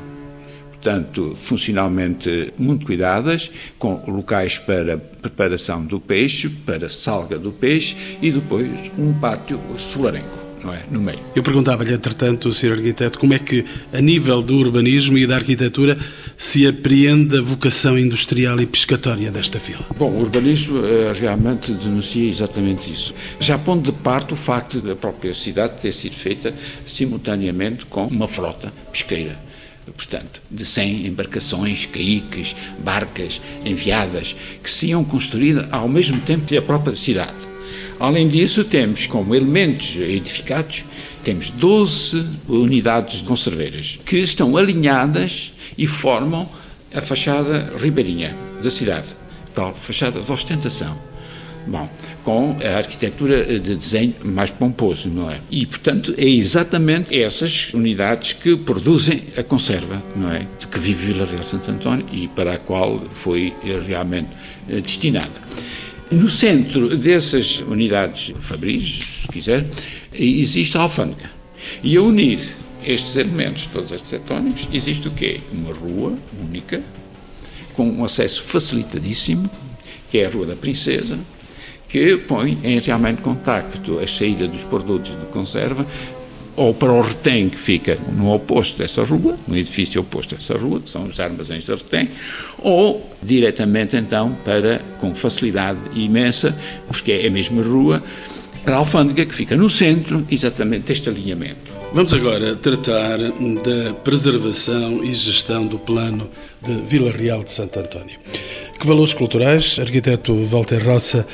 portanto, 0.83 1.33
funcionalmente 1.33 2.53
muito 2.57 2.85
cuidadas, 2.85 3.49
com 3.79 4.03
locais 4.05 4.57
para 4.57 4.97
preparação 4.97 5.85
do 5.85 5.97
peixe, 5.97 6.49
para 6.49 6.89
salga 6.89 7.37
do 7.37 7.53
peixe 7.53 7.95
e 8.21 8.29
depois 8.29 8.91
um 8.97 9.13
pátio 9.13 9.57
solarengo. 9.77 10.42
Não 10.63 10.73
É? 10.73 10.83
no 10.89 11.01
meio. 11.01 11.19
Eu 11.35 11.43
perguntava-lhe, 11.43 11.93
entretanto, 11.93 12.51
Sr. 12.53 12.73
Arquiteto, 12.73 13.19
como 13.19 13.33
é 13.33 13.39
que, 13.39 13.65
a 13.91 13.99
nível 13.99 14.41
do 14.41 14.55
urbanismo 14.57 15.17
e 15.17 15.27
da 15.27 15.35
arquitetura, 15.35 15.97
se 16.37 16.65
apreende 16.67 17.37
a 17.37 17.41
vocação 17.41 17.97
industrial 17.97 18.59
e 18.61 18.65
pescatória 18.65 19.31
desta 19.31 19.59
vila? 19.59 19.85
Bom, 19.97 20.09
o 20.09 20.19
urbanismo 20.19 20.79
uh, 20.79 21.11
realmente 21.19 21.73
denuncia 21.73 22.29
exatamente 22.29 22.91
isso. 22.91 23.13
Já 23.39 23.57
pondo 23.57 23.91
de 23.91 23.97
parte 23.97 24.33
o 24.33 24.37
facto 24.37 24.79
da 24.81 24.95
própria 24.95 25.33
cidade 25.33 25.81
ter 25.81 25.91
sido 25.91 26.15
feita 26.15 26.53
simultaneamente 26.85 27.85
com 27.85 28.05
uma 28.07 28.27
frota 28.27 28.71
pesqueira 28.91 29.37
portanto, 29.91 30.41
de 30.49 30.63
100 30.63 31.07
embarcações, 31.07 31.85
caiques, 31.85 32.55
barcas 32.79 33.41
enviadas, 33.65 34.35
que 34.61 34.69
se 34.69 34.87
iam 34.87 35.03
construir 35.03 35.67
ao 35.71 35.89
mesmo 35.89 36.21
tempo 36.21 36.45
que 36.45 36.57
a 36.57 36.61
própria 36.61 36.95
cidade. 36.95 37.33
Além 38.03 38.27
disso, 38.27 38.65
temos 38.65 39.07
como 39.07 39.33
elementos 39.33 39.95
edificados, 39.95 40.83
temos 41.23 41.49
12 41.51 42.25
unidades 42.49 43.21
conserveiras, 43.21 43.97
que 44.05 44.17
estão 44.17 44.57
alinhadas 44.57 45.53
e 45.77 45.87
formam 45.87 46.49
a 46.93 46.99
fachada 46.99 47.71
ribeirinha 47.77 48.35
da 48.61 48.69
cidade, 48.69 49.07
tal 49.55 49.73
fachada 49.73 50.19
de 50.19 50.29
ostentação. 50.29 50.99
Bom, 51.65 51.89
com 52.25 52.57
a 52.61 52.75
arquitetura 52.79 53.57
de 53.57 53.73
desenho 53.73 54.15
mais 54.21 54.51
pomposo, 54.51 55.07
não 55.07 55.31
é? 55.31 55.39
E, 55.49 55.65
portanto, 55.65 56.13
é 56.17 56.27
exatamente 56.27 57.17
essas 57.17 57.73
unidades 57.73 58.33
que 58.33 58.57
produzem 58.57 59.23
a 59.37 59.43
conserva, 59.43 60.03
não 60.13 60.29
é? 60.29 60.45
De 60.59 60.67
que 60.67 60.77
vive 60.77 61.13
Vila 61.13 61.25
Real 61.25 61.41
Santo 61.41 61.71
António 61.71 62.05
e 62.11 62.27
para 62.27 62.55
a 62.55 62.57
qual 62.57 62.99
foi 63.09 63.53
realmente 63.87 64.27
destinada. 64.67 65.31
No 66.11 66.29
centro 66.29 66.95
dessas 66.95 67.61
unidades 67.61 68.33
fabris, 68.39 69.21
se 69.21 69.27
quiser, 69.27 69.65
existe 70.13 70.77
a 70.77 70.81
alfândega. 70.81 71.31
E 71.81 71.95
a 71.97 72.01
unir 72.01 72.39
estes 72.85 73.15
elementos, 73.15 73.65
todos 73.65 73.91
arquitetónicos, 73.91 74.67
existe 74.71 75.07
o 75.07 75.11
quê? 75.11 75.39
Uma 75.51 75.73
rua 75.73 76.13
única, 76.43 76.83
com 77.73 77.89
um 77.89 78.03
acesso 78.03 78.43
facilitadíssimo, 78.43 79.49
que 80.11 80.19
é 80.19 80.25
a 80.25 80.29
Rua 80.29 80.45
da 80.45 80.55
Princesa, 80.55 81.17
que 81.87 82.17
põe 82.17 82.57
em 82.63 82.79
realmente 82.79 83.21
contacto 83.21 83.99
a 83.99 84.05
saída 84.05 84.47
dos 84.47 84.63
produtos 84.63 85.11
de 85.11 85.25
conserva 85.27 85.85
ou 86.55 86.73
para 86.73 86.91
o 86.91 87.01
retém 87.01 87.49
que 87.49 87.57
fica 87.57 87.97
no 88.15 88.33
oposto 88.33 88.77
dessa 88.77 89.03
rua, 89.03 89.35
no 89.47 89.57
edifício 89.57 90.01
oposto 90.01 90.35
dessa 90.35 90.55
rua, 90.57 90.79
que 90.79 90.89
são 90.89 91.05
os 91.05 91.19
armazéns 91.19 91.65
de 91.65 91.71
retém, 91.71 92.09
ou 92.59 93.11
diretamente 93.21 93.97
então 93.97 94.37
para, 94.43 94.79
com 94.99 95.13
facilidade 95.15 95.79
imensa, 95.95 96.55
porque 96.87 97.11
é 97.11 97.27
a 97.27 97.31
mesma 97.31 97.63
rua, 97.63 98.03
para 98.63 98.75
a 98.75 98.77
alfândega 98.79 99.25
que 99.25 99.35
fica 99.35 99.55
no 99.55 99.69
centro 99.69 100.25
exatamente 100.29 100.85
deste 100.87 101.09
alinhamento. 101.09 101.73
Vamos 101.93 102.13
agora 102.13 102.55
tratar 102.55 103.19
da 103.19 103.93
preservação 104.03 105.03
e 105.03 105.13
gestão 105.13 105.67
do 105.67 105.77
plano 105.77 106.29
de 106.61 106.73
Vila 106.87 107.11
Real 107.11 107.43
de 107.43 107.51
Santo 107.51 107.79
António. 107.79 108.17
Que 108.79 108.87
valores 108.87 109.13
culturais, 109.13 109.77
arquiteto 109.79 110.33
Walter 110.33 110.83
Roça, 110.83 111.27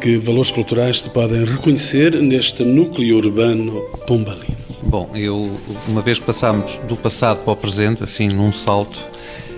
que 0.00 0.16
valores 0.16 0.50
culturais 0.50 1.00
se 1.00 1.10
podem 1.10 1.44
reconhecer 1.44 2.14
neste 2.22 2.64
núcleo 2.64 3.16
urbano 3.16 3.80
pombalino? 4.06 4.56
Bom, 4.82 5.10
eu, 5.14 5.50
uma 5.88 6.00
vez 6.00 6.18
que 6.18 6.24
passamos 6.24 6.78
do 6.88 6.96
passado 6.96 7.42
para 7.42 7.52
o 7.52 7.56
presente, 7.56 8.02
assim, 8.02 8.28
num 8.28 8.52
salto, 8.52 9.04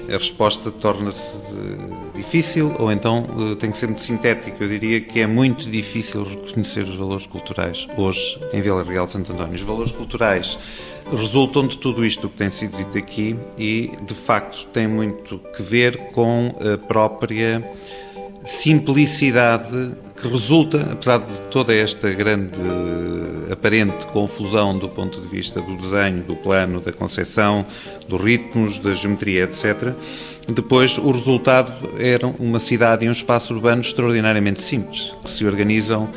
a 0.08 0.16
resposta 0.16 0.70
torna-se 0.70 1.54
eh, 1.54 2.16
difícil 2.16 2.74
ou 2.78 2.90
então 2.90 3.26
eh, 3.38 3.54
tem 3.54 3.70
que 3.70 3.76
ser 3.76 3.86
muito 3.86 4.02
sintética. 4.02 4.56
Eu 4.58 4.68
diria 4.68 5.00
que 5.00 5.20
é 5.20 5.26
muito 5.26 5.70
difícil 5.70 6.24
reconhecer 6.24 6.82
os 6.82 6.96
valores 6.96 7.26
culturais 7.26 7.86
hoje 7.96 8.38
em 8.52 8.60
Vila 8.60 8.82
Real 8.82 9.06
de 9.06 9.12
Santo 9.12 9.32
António. 9.32 9.54
Os 9.54 9.62
valores 9.62 9.92
culturais 9.92 10.58
resultam 11.12 11.66
de 11.66 11.78
tudo 11.78 12.04
isto 12.04 12.28
que 12.28 12.36
tem 12.36 12.50
sido 12.50 12.76
dito 12.76 12.98
aqui 12.98 13.36
e, 13.56 13.92
de 14.02 14.14
facto, 14.14 14.66
tem 14.72 14.88
muito 14.88 15.38
que 15.54 15.62
ver 15.62 16.08
com 16.12 16.52
a 16.60 16.76
própria 16.78 17.62
simplicidade 18.44 19.94
que 20.20 20.28
resulta, 20.28 20.88
apesar 20.92 21.18
de 21.18 21.40
toda 21.42 21.74
esta 21.74 22.10
grande 22.10 22.60
aparente 23.50 24.06
confusão 24.06 24.78
do 24.78 24.88
ponto 24.88 25.20
de 25.20 25.26
vista 25.28 25.60
do 25.60 25.76
desenho, 25.76 26.22
do 26.22 26.36
plano, 26.36 26.80
da 26.80 26.92
concepção, 26.92 27.64
dos 28.08 28.20
ritmos, 28.20 28.78
da 28.78 28.94
geometria, 28.94 29.44
etc., 29.44 29.94
depois 30.52 30.98
o 30.98 31.10
resultado 31.10 31.72
era 31.98 32.26
uma 32.26 32.58
cidade 32.58 33.06
e 33.06 33.08
um 33.08 33.12
espaço 33.12 33.54
urbano 33.54 33.80
extraordinariamente 33.80 34.62
simples, 34.62 35.14
que 35.22 35.30
se 35.30 35.44
organizam 35.44 36.08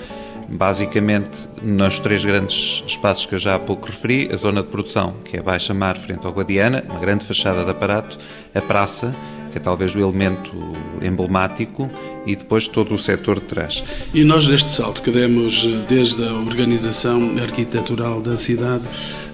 basicamente 0.49 1.47
nos 1.61 1.99
três 1.99 2.25
grandes 2.25 2.83
espaços 2.87 3.25
que 3.25 3.35
eu 3.35 3.39
já 3.39 3.55
há 3.55 3.59
pouco 3.59 3.87
referi, 3.87 4.29
a 4.31 4.37
zona 4.37 4.61
de 4.61 4.69
produção, 4.69 5.15
que 5.23 5.37
é 5.37 5.39
a 5.39 5.43
Baixa 5.43 5.73
Mar, 5.73 5.97
frente 5.97 6.25
ao 6.25 6.33
Guadiana, 6.33 6.83
uma 6.89 6.99
grande 6.99 7.25
fachada 7.25 7.63
de 7.63 7.71
aparato, 7.71 8.17
a 8.53 8.61
praça, 8.61 9.15
que 9.53 9.59
é 9.59 9.61
talvez 9.61 9.93
o 9.93 9.99
elemento 9.99 10.51
emblemático, 10.99 11.89
e 12.25 12.35
depois 12.35 12.67
todo 12.67 12.95
o 12.95 12.97
setor 12.97 13.39
trás. 13.39 13.83
E 14.13 14.23
nós, 14.23 14.47
neste 14.47 14.71
salto 14.71 15.01
que 15.01 15.11
demos 15.11 15.65
eh, 15.65 15.85
desde 15.87 16.25
a 16.27 16.33
organização 16.33 17.35
arquitetural 17.41 18.19
da 18.19 18.35
cidade 18.35 18.83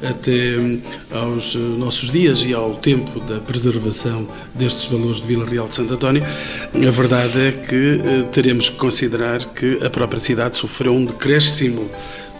até 0.03 0.57
hum, 0.57 0.81
aos 1.11 1.55
eh, 1.55 1.59
nossos 1.59 2.11
dias 2.11 2.43
e 2.43 2.53
ao 2.53 2.75
tempo 2.75 3.19
da 3.21 3.39
preservação 3.39 4.27
destes 4.53 4.85
valores 4.85 5.21
de 5.21 5.27
Vila 5.27 5.45
Real 5.45 5.67
de 5.67 5.75
Santo 5.75 5.93
António, 5.93 6.23
a 6.23 6.91
verdade 6.91 7.39
é 7.39 7.51
que 7.51 8.01
eh, 8.03 8.23
teremos 8.31 8.69
que 8.69 8.75
considerar 8.75 9.45
que 9.53 9.79
a 9.85 9.89
própria 9.89 10.19
cidade 10.19 10.57
sofreu 10.57 10.93
um 10.93 11.05
decréscimo 11.05 11.89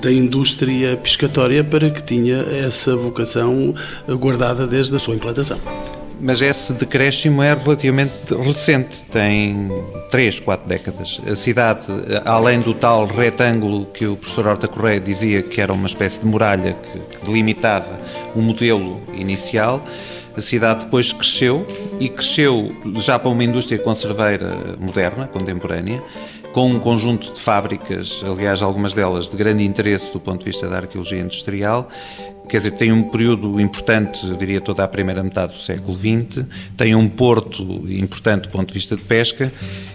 da 0.01 0.11
indústria 0.11 0.97
pescatória 0.97 1.63
para 1.63 1.89
que 1.89 2.01
tinha 2.01 2.37
essa 2.65 2.95
vocação 2.95 3.73
guardada 4.07 4.65
desde 4.65 4.95
a 4.95 4.99
sua 4.99 5.13
implantação 5.13 5.59
mas 6.19 6.41
esse 6.41 6.73
decréscimo 6.73 7.41
é 7.41 7.53
relativamente 7.53 8.33
recente, 8.35 9.03
tem 9.05 9.69
3, 10.11 10.39
4 10.39 10.67
décadas. 10.67 11.21
A 11.25 11.35
cidade, 11.35 11.87
além 12.25 12.59
do 12.59 12.73
tal 12.73 13.05
retângulo 13.05 13.85
que 13.85 14.05
o 14.05 14.15
professor 14.17 14.47
Horta 14.47 14.67
Correia 14.67 14.99
dizia 14.99 15.41
que 15.41 15.61
era 15.61 15.71
uma 15.71 15.87
espécie 15.87 16.19
de 16.19 16.25
muralha 16.25 16.73
que, 16.73 17.17
que 17.17 17.25
delimitava 17.25 17.99
o 18.35 18.41
modelo 18.41 19.01
inicial, 19.13 19.83
a 20.35 20.41
cidade 20.41 20.85
depois 20.85 21.11
cresceu 21.11 21.65
e 21.99 22.07
cresceu 22.07 22.73
já 22.97 23.17
para 23.19 23.29
uma 23.29 23.43
indústria 23.43 23.77
conserveira 23.77 24.77
moderna, 24.79 25.27
contemporânea, 25.27 26.01
com 26.53 26.67
um 26.67 26.79
conjunto 26.79 27.33
de 27.33 27.39
fábricas, 27.39 28.23
aliás, 28.25 28.61
algumas 28.61 28.93
delas 28.93 29.29
de 29.29 29.37
grande 29.37 29.63
interesse 29.63 30.11
do 30.11 30.19
ponto 30.19 30.39
de 30.39 30.45
vista 30.45 30.67
da 30.67 30.77
arqueologia 30.77 31.19
industrial, 31.19 31.87
quer 32.47 32.57
dizer, 32.57 32.71
tem 32.71 32.91
um 32.91 33.03
período 33.03 33.59
importante, 33.59 34.25
diria 34.35 34.59
toda 34.59 34.83
a 34.83 34.87
primeira 34.87 35.23
metade 35.23 35.53
do 35.53 35.59
século 35.59 35.97
XX, 35.97 36.45
tem 36.75 36.95
um 36.95 37.07
porto 37.07 37.63
importante 37.87 38.43
do 38.43 38.49
ponto 38.49 38.69
de 38.69 38.73
vista 38.73 38.95
de 38.95 39.03
pesca 39.03 39.51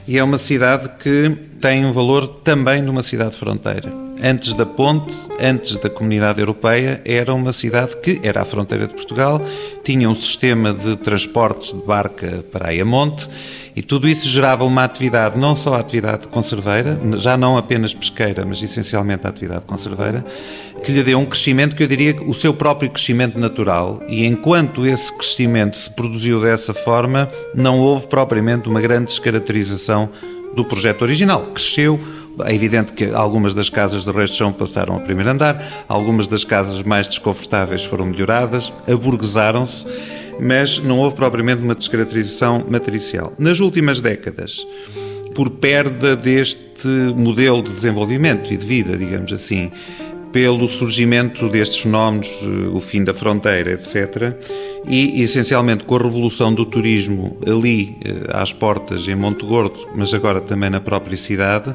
e 0.06 0.16
é 0.16 0.22
uma 0.22 0.38
cidade 0.38 0.88
que 1.02 1.36
tem 1.60 1.84
um 1.84 1.92
valor 1.92 2.28
também 2.28 2.82
de 2.82 2.90
uma 2.90 3.02
cidade 3.02 3.36
fronteira. 3.36 3.92
Antes 4.22 4.54
da 4.54 4.64
ponte, 4.64 5.14
antes 5.40 5.76
da 5.76 5.90
comunidade 5.90 6.38
europeia, 6.38 7.02
era 7.04 7.34
uma 7.34 7.52
cidade 7.52 7.96
que 7.96 8.20
era 8.22 8.42
à 8.42 8.44
fronteira 8.44 8.86
de 8.86 8.94
Portugal, 8.94 9.40
tinha 9.82 10.08
um 10.08 10.14
sistema 10.14 10.72
de 10.72 10.96
transportes 10.96 11.74
de 11.74 11.84
barca 11.84 12.44
para 12.52 12.68
Ayamonte 12.68 13.28
e 13.76 13.82
tudo 13.82 14.08
isso 14.08 14.28
gerava 14.28 14.64
uma 14.64 14.84
atividade, 14.84 15.38
não 15.38 15.56
só 15.56 15.74
a 15.74 15.80
atividade 15.80 16.28
conserveira, 16.28 17.00
já 17.16 17.36
não 17.36 17.56
apenas 17.56 17.92
pesqueira, 17.92 18.44
mas 18.44 18.62
essencialmente 18.62 19.26
a 19.26 19.30
atividade 19.30 19.66
conserveira, 19.66 20.24
que 20.84 20.92
lhe 20.92 21.02
deu 21.02 21.18
um 21.18 21.26
crescimento 21.26 21.74
que 21.74 21.82
eu 21.82 21.88
diria 21.88 22.14
o 22.22 22.34
seu 22.34 22.54
próprio 22.54 22.90
crescimento 22.90 23.38
natural. 23.38 24.00
E 24.08 24.24
enquanto 24.24 24.86
esse 24.86 25.12
crescimento 25.12 25.76
se 25.76 25.90
produziu 25.90 26.40
dessa 26.40 26.72
forma, 26.72 27.28
não 27.54 27.78
houve 27.78 28.06
propriamente 28.06 28.68
uma 28.68 28.80
grande 28.80 29.06
descaracterização 29.06 30.08
do 30.54 30.64
projeto 30.64 31.02
original. 31.02 31.42
Cresceu, 31.46 31.98
é 32.44 32.54
evidente 32.54 32.92
que 32.92 33.10
algumas 33.12 33.54
das 33.54 33.68
casas 33.68 34.04
de 34.04 34.10
resto 34.10 34.36
chão 34.36 34.52
passaram 34.52 34.96
a 34.96 35.00
primeiro 35.00 35.30
andar, 35.30 35.62
algumas 35.88 36.26
das 36.26 36.44
casas 36.44 36.82
mais 36.82 37.06
desconfortáveis 37.06 37.84
foram 37.84 38.06
melhoradas, 38.06 38.72
aburguesaram-se 38.90 39.86
mas 40.40 40.78
não 40.78 40.98
houve 40.98 41.16
propriamente 41.16 41.62
uma 41.62 41.74
descaracterização 41.74 42.64
matricial. 42.68 43.32
Nas 43.38 43.60
últimas 43.60 44.00
décadas, 44.00 44.66
por 45.34 45.50
perda 45.50 46.16
deste 46.16 46.88
modelo 47.16 47.62
de 47.62 47.70
desenvolvimento 47.70 48.52
e 48.52 48.56
de 48.56 48.66
vida, 48.66 48.96
digamos 48.96 49.32
assim, 49.32 49.70
pelo 50.32 50.68
surgimento 50.68 51.48
destes 51.48 51.78
fenómenos, 51.78 52.40
eh, 52.42 52.68
o 52.72 52.80
fim 52.80 53.04
da 53.04 53.14
fronteira, 53.14 53.70
etc. 53.70 54.34
E, 54.84 55.22
essencialmente, 55.22 55.84
com 55.84 55.94
a 55.94 56.02
revolução 56.02 56.52
do 56.52 56.66
turismo 56.66 57.36
ali, 57.46 57.96
eh, 58.04 58.30
às 58.32 58.52
portas, 58.52 59.06
em 59.06 59.14
Monte 59.14 59.46
Gordo, 59.46 59.88
mas 59.94 60.12
agora 60.12 60.40
também 60.40 60.70
na 60.70 60.80
própria 60.80 61.16
cidade, 61.16 61.74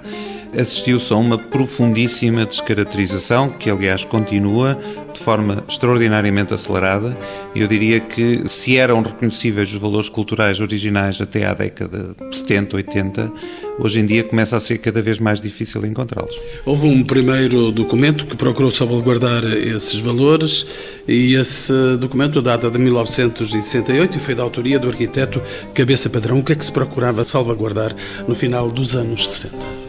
assistiu-se 0.57 1.11
a 1.13 1.17
uma 1.17 1.37
profundíssima 1.37 2.45
descaracterização, 2.45 3.49
que 3.49 3.69
aliás 3.69 4.03
continua 4.03 4.77
de 5.13 5.19
forma 5.19 5.63
extraordinariamente 5.67 6.53
acelerada. 6.53 7.17
Eu 7.55 7.67
diria 7.67 7.99
que 7.99 8.47
se 8.47 8.77
eram 8.77 9.01
reconhecíveis 9.01 9.73
os 9.73 9.79
valores 9.79 10.09
culturais 10.09 10.59
originais 10.59 11.19
até 11.19 11.45
à 11.45 11.53
década 11.53 12.15
70, 12.31 12.75
80, 12.77 13.31
hoje 13.79 13.99
em 13.99 14.05
dia 14.05 14.23
começa 14.23 14.55
a 14.55 14.59
ser 14.59 14.77
cada 14.77 15.01
vez 15.01 15.19
mais 15.19 15.41
difícil 15.41 15.85
encontrá-los. 15.85 16.35
Houve 16.65 16.87
um 16.87 17.03
primeiro 17.03 17.71
documento 17.71 18.25
que 18.25 18.35
procurou 18.35 18.71
salvaguardar 18.71 19.45
esses 19.45 19.99
valores 19.99 20.65
e 21.07 21.35
esse 21.35 21.73
documento 21.99 22.41
data 22.41 22.69
de 22.69 22.77
1968 22.79 24.17
e 24.17 24.19
foi 24.19 24.35
da 24.35 24.43
autoria 24.43 24.79
do 24.79 24.87
arquiteto 24.87 25.41
Cabeça 25.73 26.09
Padrão. 26.09 26.39
O 26.39 26.43
que 26.43 26.53
é 26.53 26.55
que 26.55 26.65
se 26.65 26.71
procurava 26.71 27.23
salvaguardar 27.23 27.95
no 28.27 28.35
final 28.35 28.69
dos 28.69 28.95
anos 28.95 29.27
60? 29.27 29.88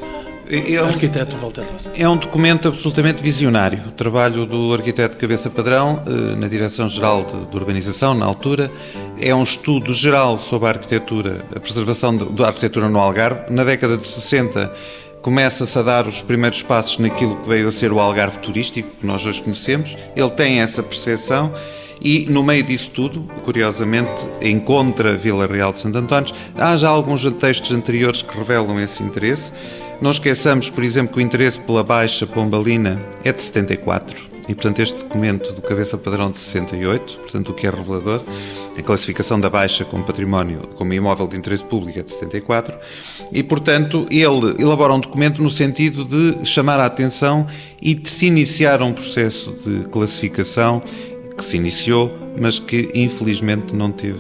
É 0.53 0.83
um, 0.83 0.87
arquiteto 0.87 1.37
Walter 1.37 1.65
Rosa. 1.71 1.93
É 1.97 2.09
um 2.09 2.17
documento 2.17 2.67
absolutamente 2.67 3.23
visionário. 3.23 3.79
O 3.87 3.93
trabalho 3.93 4.45
do 4.45 4.75
arquiteto 4.75 5.17
Cabeça 5.17 5.49
Padrão, 5.49 6.03
eh, 6.05 6.35
na 6.35 6.49
Direção-Geral 6.49 7.25
de, 7.25 7.47
de, 7.47 7.57
Urbanização, 7.57 8.15
na 8.15 8.27
altura, 8.27 8.69
é 9.21 9.33
um 9.33 9.45
estudo 9.45 9.95
geral 9.95 10.39
sobre 10.39 10.67
a 10.67 10.73
arquitetura, 10.73 11.45
a 11.55 11.61
preservação 11.61 12.17
da 12.17 12.49
arquitetura 12.49 12.89
no 12.89 12.99
Algarve. 12.99 13.43
Na 13.49 13.63
década 13.63 13.97
de 13.97 14.05
60, 14.05 14.73
começa-se 15.23 15.79
a 15.79 15.83
dar 15.83 16.09
os 16.09 16.21
primeiros 16.21 16.63
passos 16.63 16.99
naquilo 16.99 17.37
que 17.37 17.49
veio 17.49 17.69
a 17.69 17.73
ser 17.73 17.93
o 17.93 18.01
Algarve 18.01 18.39
turístico, 18.39 18.91
que 19.01 19.07
nós 19.07 19.25
hoje 19.25 19.41
conhecemos. 19.41 19.97
Ele 20.17 20.31
tem 20.31 20.61
essa 20.61 20.83
percepção 20.83 21.55
e 22.01 22.27
no 22.29 22.43
meio 22.43 22.63
disso 22.63 22.91
tudo, 22.91 23.23
curiosamente, 23.45 24.27
encontra 24.41 25.15
Vila 25.15 25.47
Real 25.47 25.73
de 25.73 25.81
Santo 25.81 25.99
António. 25.99 26.35
Há 26.57 26.77
já 26.77 26.89
alguns 26.89 27.25
textos 27.33 27.71
anteriores 27.73 28.23
que 28.23 28.37
revelam 28.37 28.81
esse 28.81 29.03
interesse. 29.03 29.53
Não 30.01 30.11
esqueçamos, 30.11 30.71
por 30.71 30.83
exemplo, 30.83 31.13
que 31.13 31.19
o 31.19 31.23
interesse 31.23 31.61
pela 31.61 31.85
Baixa 31.85 32.27
Pombalina 32.27 32.99
é 33.23 33.33
de 33.33 33.43
74 33.43 34.31
e, 34.49 34.55
portanto, 34.55 34.81
este 34.81 34.99
documento 34.99 35.53
do 35.53 35.61
cabeça 35.61 35.99
padrão 35.99 36.31
de 36.31 36.39
68, 36.39 37.19
portanto, 37.19 37.51
o 37.51 37.55
que 37.55 37.67
é 37.67 37.71
revelador, 37.71 38.23
a 38.79 38.83
classificação 38.83 39.39
da 39.39 39.51
Baixa 39.51 39.85
como 39.85 40.03
património, 40.03 40.63
como 40.77 40.95
imóvel 40.95 41.29
de 41.29 41.37
interesse 41.37 41.63
público 41.65 41.99
é 41.99 42.03
de 42.03 42.13
74 42.13 42.75
e, 43.31 43.43
portanto, 43.43 44.07
ele 44.11 44.57
elabora 44.59 44.95
um 44.95 45.01
documento 45.01 45.43
no 45.43 45.51
sentido 45.51 46.03
de 46.03 46.47
chamar 46.47 46.81
a 46.81 46.87
atenção 46.87 47.47
e 47.81 47.95
de 47.95 48.09
se 48.09 48.25
iniciar 48.25 48.81
um 48.81 48.95
processo 48.95 49.53
de 49.53 49.85
classificação 49.91 50.83
que 51.37 51.45
se 51.45 51.59
iniciou, 51.59 52.11
mas 52.39 52.59
que 52.59 52.91
infelizmente 52.95 53.75
não 53.75 53.91
teve, 53.91 54.19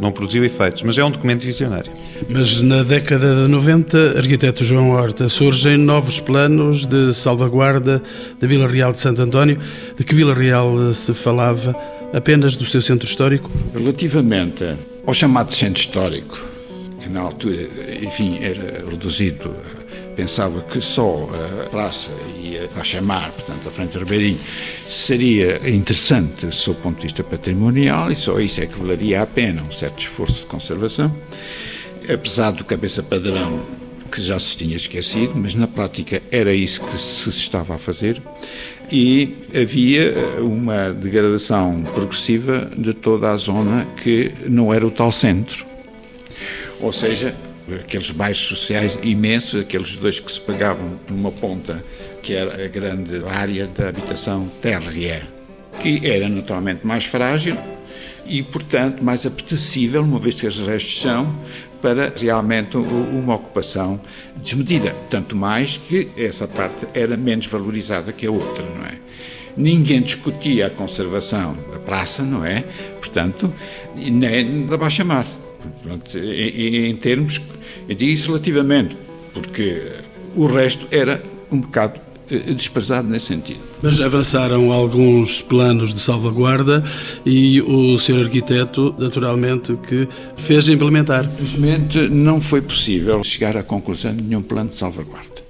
não 0.00 0.12
produziu 0.12 0.44
efeitos. 0.44 0.82
Mas 0.82 0.98
é 0.98 1.04
um 1.04 1.10
documento 1.10 1.44
visionário. 1.44 1.92
Mas 2.28 2.60
na 2.60 2.82
década 2.82 3.42
de 3.42 3.48
90, 3.48 4.18
arquiteto 4.18 4.64
João 4.64 4.90
Horta, 4.90 5.28
surgem 5.28 5.76
novos 5.76 6.20
planos 6.20 6.86
de 6.86 7.12
salvaguarda 7.12 8.02
da 8.40 8.46
Vila 8.46 8.68
Real 8.68 8.92
de 8.92 8.98
Santo 8.98 9.22
António. 9.22 9.58
De 9.96 10.04
que 10.04 10.14
Vila 10.14 10.34
Real 10.34 10.92
se 10.94 11.14
falava? 11.14 11.74
Apenas 12.12 12.56
do 12.56 12.64
seu 12.66 12.82
centro 12.82 13.08
histórico? 13.08 13.50
Relativamente 13.72 14.76
ao 15.06 15.14
chamado 15.14 15.52
centro 15.52 15.80
histórico, 15.80 16.38
que 17.00 17.08
na 17.08 17.20
altura, 17.20 17.66
enfim, 18.02 18.38
era 18.42 18.84
reduzido 18.88 19.50
pensava 20.16 20.60
que 20.62 20.80
só 20.80 21.28
a 21.64 21.68
praça 21.68 22.12
e 22.38 22.58
a 22.78 22.84
chamar, 22.84 23.30
portanto, 23.30 23.68
a 23.68 23.70
frente 23.70 23.98
Ribeirinho, 23.98 24.38
seria 24.88 25.60
interessante 25.68 26.54
sob 26.54 26.78
o 26.78 26.82
ponto 26.82 26.96
de 26.96 27.02
vista 27.04 27.24
patrimonial 27.24 28.10
e 28.10 28.16
só 28.16 28.38
isso 28.40 28.60
é 28.60 28.66
que 28.66 28.78
valeria 28.78 29.22
a 29.22 29.26
pena 29.26 29.62
um 29.62 29.70
certo 29.70 29.98
esforço 30.00 30.40
de 30.40 30.46
conservação. 30.46 31.14
Apesar 32.12 32.50
do 32.52 32.64
cabeça 32.64 33.02
padrão 33.02 33.64
que 34.10 34.20
já 34.20 34.38
se 34.38 34.56
tinha 34.56 34.76
esquecido, 34.76 35.32
mas 35.34 35.54
na 35.54 35.66
prática 35.66 36.22
era 36.30 36.52
isso 36.52 36.82
que 36.82 36.96
se 36.98 37.30
estava 37.30 37.74
a 37.74 37.78
fazer 37.78 38.20
e 38.90 39.34
havia 39.54 40.14
uma 40.40 40.92
degradação 40.92 41.82
progressiva 41.94 42.70
de 42.76 42.92
toda 42.92 43.30
a 43.30 43.36
zona 43.36 43.86
que 44.02 44.32
não 44.46 44.72
era 44.72 44.86
o 44.86 44.90
tal 44.90 45.10
centro. 45.10 45.64
Ou 46.78 46.92
seja, 46.92 47.34
aqueles 47.80 48.10
bairros 48.10 48.40
sociais 48.40 48.98
imensos, 49.02 49.60
aqueles 49.60 49.96
dois 49.96 50.20
que 50.20 50.30
se 50.30 50.40
pagavam 50.40 50.90
por 51.06 51.14
uma 51.14 51.30
ponta, 51.30 51.84
que 52.22 52.34
era 52.34 52.64
a 52.64 52.68
grande 52.68 53.24
área 53.26 53.66
da 53.66 53.88
habitação 53.88 54.50
térrea, 54.60 55.22
que 55.80 56.00
era 56.06 56.28
naturalmente 56.28 56.86
mais 56.86 57.04
frágil 57.04 57.56
e, 58.24 58.42
portanto, 58.42 59.02
mais 59.02 59.26
apetecível, 59.26 60.02
uma 60.02 60.18
vez 60.18 60.40
que 60.40 60.46
os 60.46 60.60
restos 60.66 61.00
são, 61.00 61.34
para 61.80 62.12
realmente 62.16 62.76
uma 62.76 63.34
ocupação 63.34 64.00
desmedida. 64.36 64.94
Tanto 65.10 65.36
mais 65.36 65.76
que 65.76 66.08
essa 66.16 66.46
parte 66.46 66.86
era 66.94 67.16
menos 67.16 67.46
valorizada 67.46 68.12
que 68.12 68.26
a 68.26 68.30
outra, 68.30 68.64
não 68.64 68.86
é? 68.86 68.98
Ninguém 69.56 70.00
discutia 70.00 70.68
a 70.68 70.70
conservação 70.70 71.56
da 71.70 71.78
praça, 71.78 72.22
não 72.22 72.44
é? 72.44 72.62
Portanto, 73.00 73.52
nem 73.96 74.64
da 74.66 74.78
baixa-mar. 75.84 76.00
Em, 76.14 76.90
em 76.90 76.96
termos, 76.96 77.40
eu 77.88 77.94
digo 77.94 78.10
isso 78.10 78.28
relativamente, 78.28 78.96
porque 79.32 79.92
o 80.34 80.46
resto 80.46 80.86
era 80.90 81.22
um 81.50 81.60
bocado 81.60 82.00
eh, 82.30 82.54
desprezado 82.54 83.08
nesse 83.08 83.26
sentido. 83.26 83.60
Mas 83.82 84.00
avançaram 84.00 84.72
alguns 84.72 85.42
planos 85.42 85.92
de 85.92 86.00
salvaguarda 86.00 86.82
e 87.26 87.60
o 87.60 87.98
senhor 87.98 88.24
arquiteto, 88.24 88.94
naturalmente, 88.98 89.76
que 89.76 90.08
fez 90.36 90.68
implementar. 90.68 91.24
Infelizmente, 91.26 92.08
não 92.08 92.40
foi 92.40 92.62
possível 92.62 93.22
chegar 93.22 93.56
à 93.56 93.62
conclusão 93.62 94.14
de 94.14 94.22
nenhum 94.22 94.42
plano 94.42 94.70
de 94.70 94.76
salvaguarda. 94.76 95.42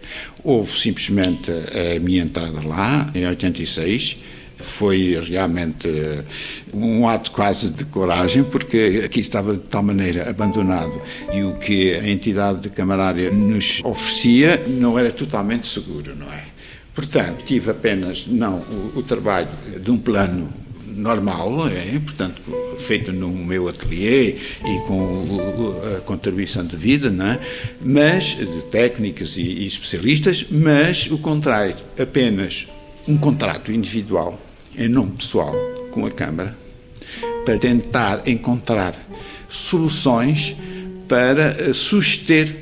Houve 0.42 0.72
simplesmente 0.72 1.52
a 1.52 2.00
minha 2.00 2.22
entrada 2.22 2.66
lá, 2.66 3.08
em 3.14 3.26
86, 3.26 4.18
foi 4.62 5.20
realmente 5.22 5.88
eh, 5.88 6.24
um 6.72 7.08
ato 7.08 7.30
quase 7.30 7.70
de 7.70 7.84
coragem, 7.84 8.44
porque 8.44 9.02
aqui 9.04 9.20
estava 9.20 9.54
de 9.54 9.60
tal 9.60 9.82
maneira 9.82 10.30
abandonado 10.30 11.00
e 11.32 11.42
o 11.42 11.54
que 11.54 11.94
a 11.94 12.08
entidade 12.08 12.68
camarária 12.70 13.30
nos 13.30 13.80
oferecia 13.84 14.64
não 14.66 14.98
era 14.98 15.10
totalmente 15.10 15.66
seguro, 15.66 16.16
não 16.16 16.32
é? 16.32 16.44
Portanto, 16.94 17.44
tive 17.44 17.70
apenas 17.70 18.26
não 18.26 18.58
o, 18.58 18.98
o 18.98 19.02
trabalho 19.02 19.48
de 19.82 19.90
um 19.90 19.98
plano 19.98 20.52
normal, 20.96 21.68
é, 21.68 21.98
portanto, 21.98 22.42
feito 22.78 23.12
no 23.12 23.30
meu 23.30 23.68
ateliê 23.68 24.36
e 24.64 24.78
com 24.86 25.74
a 25.96 26.00
contribuição 26.00 26.64
de 26.64 26.76
vida, 26.76 27.08
é? 27.08 27.40
mas 27.80 28.36
de 28.36 28.62
técnicas 28.70 29.36
e, 29.36 29.42
e 29.42 29.66
especialistas, 29.66 30.46
mas 30.50 31.10
o 31.10 31.18
contrário, 31.18 31.76
apenas 31.98 32.68
um 33.06 33.16
contrato 33.16 33.72
individual 33.72 34.38
em 34.76 34.88
nome 34.88 35.12
pessoal 35.12 35.54
com 35.90 36.06
a 36.06 36.10
Câmara 36.10 36.56
para 37.44 37.58
tentar 37.58 38.22
encontrar 38.26 38.94
soluções 39.48 40.56
para 41.08 41.56
eh, 41.58 41.72
suster 41.72 42.56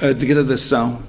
a 0.00 0.12
degradação 0.12 1.02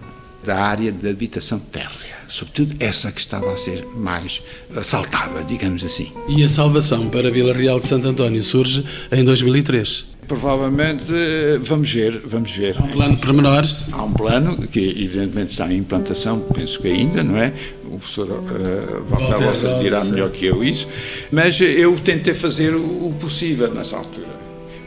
da 0.43 0.58
área 0.60 0.91
de 0.91 1.10
habitação 1.10 1.60
térrea, 1.60 2.17
sobretudo 2.28 2.76
essa 2.80 3.12
que 3.12 3.19
estava 3.19 3.52
a 3.52 3.58
ser 3.58 3.86
mais 3.95 4.41
assaltada, 4.76 5.43
digamos 5.43 5.84
assim. 5.84 6.12
E 6.30 6.43
a 6.43 6.50
salvação 6.50 7.10
para 7.10 7.30
Vila 7.30 7.54
Real 7.54 7.80
de 7.80 7.88
Santo 7.88 8.08
António 8.08 8.41
surge 8.41 8.86
em 9.12 9.23
2003. 9.23 10.16
Provavelmente, 10.28 11.06
eh, 11.10 11.58
vamos 11.62 11.92
ver, 11.92 12.22
vamos 12.26 12.52
ver. 12.52 12.76
Há 12.78 12.84
um 12.84 12.90
plano 12.90 13.16
de 13.16 13.22
pormenores? 13.22 13.86
Há 13.94 14.04
um 14.04 14.12
plano 14.12 14.68
que 14.68 14.80
evidentemente 14.80 15.52
está 15.52 15.72
em 15.72 15.78
implantação, 15.78 16.42
penso 16.54 16.82
que 16.82 16.90
ainda, 16.90 17.24
não 17.24 17.38
é? 17.38 17.54
O 17.86 17.98
professor 17.98 18.30
uh, 18.30 19.04
Walter 19.06 19.46
Rosa 19.46 19.80
dirá 19.82 20.04
melhor 20.04 20.30
que 20.30 20.46
eu 20.46 20.62
isso, 20.62 20.86
mas 21.32 21.62
eu 21.62 21.96
tentei 21.96 22.34
fazer 22.34 22.76
o 22.76 23.16
possível 23.18 23.74
nessa 23.74 23.96
altura. 23.96 24.28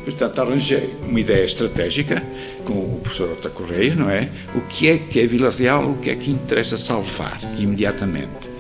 Portanto, 0.05 0.39
arranjei 0.41 0.91
uma 1.09 1.19
ideia 1.19 1.45
estratégica 1.45 2.23
com 2.65 2.75
o 2.75 3.01
professor 3.03 3.31
Horta 3.31 3.49
Correia, 3.49 3.95
não 3.95 4.11
é? 4.11 4.29
O 4.55 4.61
que 4.63 4.89
é 4.89 4.99
que 4.99 5.21
é 5.21 5.27
Vila 5.27 5.51
Real, 5.51 5.89
o 5.91 5.97
que 5.97 6.11
é 6.11 6.17
que 6.17 6.31
interessa 6.31 6.77
salvar 6.77 7.39
imediatamente. 7.59 8.51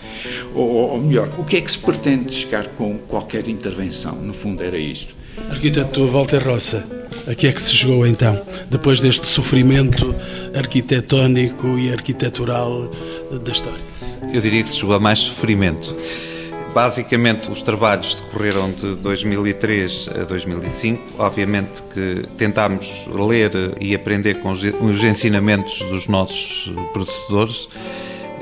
Ou, 0.54 0.92
ou 0.92 1.00
melhor, 1.02 1.30
o 1.38 1.44
que 1.44 1.56
é 1.56 1.60
que 1.60 1.70
se 1.70 1.78
pretende 1.78 2.34
chegar 2.34 2.68
com 2.68 2.98
qualquer 2.98 3.48
intervenção? 3.48 4.16
No 4.16 4.32
fundo, 4.32 4.62
era 4.62 4.78
isto. 4.78 5.19
Arquiteto 5.50 6.06
Walter 6.06 6.42
Roça, 6.46 6.86
a 7.26 7.34
que 7.34 7.46
é 7.46 7.52
que 7.52 7.60
se 7.60 7.72
chegou 7.74 8.06
então, 8.06 8.40
depois 8.70 9.00
deste 9.00 9.26
sofrimento 9.26 10.14
arquitetónico 10.54 11.78
e 11.78 11.92
arquitetural 11.92 12.90
da 13.42 13.52
história? 13.52 13.80
Eu 14.32 14.40
diria 14.40 14.62
que 14.62 14.68
se 14.68 14.76
chegou 14.76 14.94
a 14.94 15.00
mais 15.00 15.18
sofrimento. 15.18 15.96
Basicamente, 16.74 17.50
os 17.50 17.62
trabalhos 17.62 18.20
decorreram 18.20 18.70
de 18.70 18.94
2003 18.96 20.10
a 20.20 20.24
2005. 20.24 21.14
Obviamente 21.18 21.82
que 21.92 22.26
tentámos 22.36 23.08
ler 23.08 23.50
e 23.80 23.94
aprender 23.94 24.34
com 24.40 24.52
os 24.52 25.02
ensinamentos 25.02 25.80
dos 25.90 26.06
nossos 26.06 26.72
professores 26.92 27.68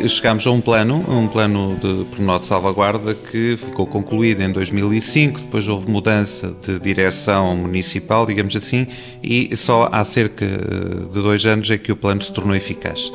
chegámos 0.06 0.46
a 0.46 0.50
um 0.50 0.60
plano, 0.60 1.04
um 1.08 1.26
plano 1.26 1.76
de 1.76 2.04
pormenor 2.04 2.38
de 2.38 2.46
salvaguarda 2.46 3.14
que 3.14 3.56
ficou 3.56 3.86
concluído 3.86 4.42
em 4.42 4.52
2005, 4.52 5.40
depois 5.40 5.66
houve 5.66 5.90
mudança 5.90 6.54
de 6.62 6.78
direção 6.78 7.56
municipal, 7.56 8.24
digamos 8.26 8.54
assim, 8.54 8.86
e 9.22 9.56
só 9.56 9.88
há 9.90 10.04
cerca 10.04 10.46
de 10.46 11.22
dois 11.22 11.44
anos 11.46 11.70
é 11.70 11.78
que 11.78 11.90
o 11.90 11.96
plano 11.96 12.22
se 12.22 12.32
tornou 12.32 12.54
eficaz. 12.54 13.10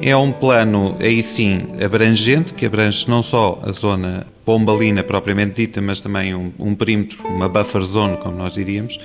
É 0.00 0.16
um 0.16 0.30
plano, 0.30 0.96
aí 1.00 1.22
sim, 1.22 1.66
abrangente, 1.84 2.54
que 2.54 2.64
abrange 2.64 3.08
não 3.08 3.22
só 3.22 3.60
a 3.62 3.72
zona 3.72 4.26
pombalina 4.44 5.02
propriamente 5.02 5.56
dita, 5.56 5.80
mas 5.80 6.00
também 6.00 6.34
um, 6.34 6.52
um 6.58 6.74
perímetro, 6.74 7.26
uma 7.26 7.48
buffer 7.48 7.82
zone, 7.82 8.16
como 8.16 8.36
nós 8.36 8.54
diríamos, 8.54 8.98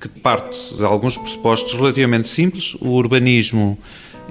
que 0.00 0.08
parte 0.08 0.74
de 0.74 0.84
alguns 0.84 1.16
pressupostos 1.16 1.72
relativamente 1.74 2.28
simples. 2.28 2.76
O 2.80 2.90
urbanismo 2.90 3.78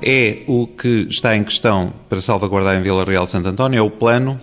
é 0.02 0.40
o 0.48 0.68
que 0.68 1.08
está 1.10 1.36
em 1.36 1.44
questão 1.44 1.94
para 2.10 2.22
salvaguardar 2.22 2.78
em 2.78 2.82
Vila 2.82 3.04
Real 3.04 3.26
de 3.26 3.32
Santo 3.32 3.48
António, 3.48 3.80
é 3.80 3.82
o 3.82 3.90
plano. 3.90 4.40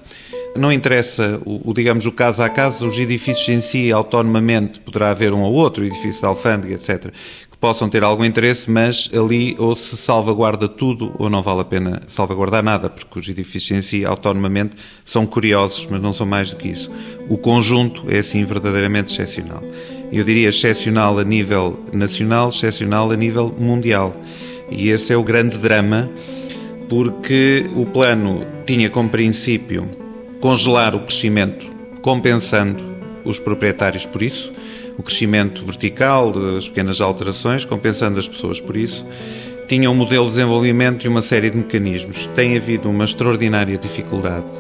Não 0.57 0.71
interessa, 0.71 1.41
o, 1.47 1.71
o, 1.71 1.75
digamos, 1.75 2.05
o 2.05 2.13
caso 2.13 2.43
a 2.43 2.49
caso, 2.49 2.87
os 2.87 2.99
edifícios 2.99 3.49
em 3.49 3.61
si, 3.61 3.91
autonomamente, 3.91 4.81
poderá 4.81 5.11
haver 5.11 5.33
um 5.33 5.41
ou 5.41 5.53
outro, 5.55 5.85
edifício 5.85 6.21
de 6.21 6.27
alfândega, 6.27 6.75
etc., 6.75 7.11
que 7.51 7.57
possam 7.59 7.89
ter 7.89 8.05
algum 8.05 8.25
interesse, 8.25 8.71
mas 8.71 9.09
ali 9.15 9.57
ou 9.59 9.75
se 9.75 9.97
salvaguarda 9.97 10.69
tudo 10.69 11.15
ou 11.19 11.31
não 11.31 11.43
vale 11.43 11.63
a 11.63 11.65
pena 11.65 12.03
salvaguardar 12.07 12.63
nada, 12.63 12.91
porque 12.91 13.19
os 13.19 13.29
edifícios 13.29 13.79
em 13.79 13.81
si, 13.81 14.05
autonomamente, 14.05 14.77
são 15.05 15.25
curiosos, 15.25 15.89
mas 15.91 16.03
não 16.03 16.13
são 16.13 16.27
mais 16.27 16.51
do 16.51 16.57
que 16.57 16.69
isso. 16.69 16.91
O 17.29 17.39
conjunto 17.39 18.05
é, 18.09 18.19
assim, 18.19 18.45
verdadeiramente 18.45 19.13
excepcional. 19.13 19.63
Eu 20.13 20.25
diria 20.25 20.51
excepcional 20.51 21.19
a 21.19 21.25
nível 21.25 21.83
nacional, 21.95 22.51
excepcional 22.51 23.11
a 23.11 23.17
nível 23.17 23.55
mundial. 23.59 24.15
E 24.73 24.89
esse 24.89 25.13
é 25.13 25.17
o 25.17 25.23
grande 25.23 25.59
drama, 25.59 26.11
porque 26.89 27.71
o 27.75 27.87
plano 27.87 28.47
tinha 28.67 28.91
como 28.91 29.09
princípio 29.09 29.89
congelar 30.41 30.95
o 30.95 31.01
crescimento, 31.01 31.67
compensando 32.01 32.83
os 33.25 33.39
proprietários 33.39 34.05
por 34.05 34.23
isso, 34.23 34.53
o 34.99 35.03
crescimento 35.03 35.65
vertical, 35.65 36.33
as 36.57 36.69
pequenas 36.69 37.01
alterações, 37.01 37.65
compensando 37.65 38.19
as 38.19 38.29
pessoas 38.29 38.61
por 38.61 38.77
isso. 38.77 39.07
Tinha 39.69 39.91
um 39.91 39.95
modelo 39.95 40.25
de 40.25 40.33
desenvolvimento 40.33 41.05
e 41.05 41.09
uma 41.09 41.23
série 41.23 41.49
de 41.51 41.57
mecanismos. 41.57 42.27
Tem 42.35 42.57
havido 42.57 42.91
uma 42.91 43.05
extraordinária 43.05 43.79
dificuldade 43.79 44.51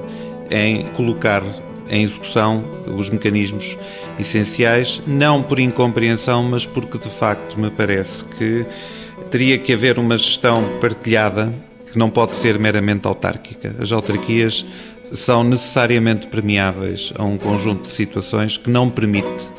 em 0.50 0.86
colocar 0.94 1.42
em 1.90 2.02
execução 2.02 2.64
os 2.86 3.10
mecanismos 3.10 3.76
essenciais, 4.18 5.02
não 5.06 5.42
por 5.42 5.58
incompreensão, 5.58 6.42
mas 6.42 6.64
porque 6.64 6.96
de 6.96 7.10
facto 7.10 7.60
me 7.60 7.70
parece 7.70 8.24
que 8.24 8.64
teria 9.32 9.56
que 9.56 9.72
haver 9.72 9.98
uma 9.98 10.14
gestão 10.18 10.78
partilhada 10.78 11.50
que 11.90 11.98
não 11.98 12.10
pode 12.10 12.34
ser 12.34 12.58
meramente 12.58 13.06
autárquica. 13.06 13.74
As 13.80 13.90
autarquias 13.90 14.62
são 15.10 15.42
necessariamente 15.42 16.26
permeáveis 16.26 17.14
a 17.16 17.24
um 17.24 17.38
conjunto 17.38 17.84
de 17.84 17.90
situações 17.90 18.58
que 18.58 18.68
não 18.68 18.90
permite 18.90 19.50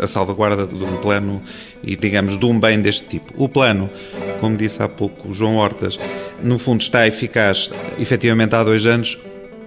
a 0.00 0.06
salvaguarda 0.06 0.66
de 0.66 0.82
um 0.82 0.96
plano 0.96 1.42
e, 1.82 1.94
digamos, 1.94 2.38
de 2.38 2.46
um 2.46 2.58
bem 2.58 2.80
deste 2.80 3.06
tipo. 3.06 3.34
O 3.36 3.50
plano, 3.50 3.90
como 4.40 4.56
disse 4.56 4.82
há 4.82 4.88
pouco 4.88 5.28
o 5.28 5.34
João 5.34 5.56
Hortas, 5.56 5.98
no 6.42 6.58
fundo 6.58 6.80
está 6.80 7.06
eficaz 7.06 7.70
efetivamente 7.98 8.54
há 8.54 8.64
dois 8.64 8.86
anos. 8.86 9.18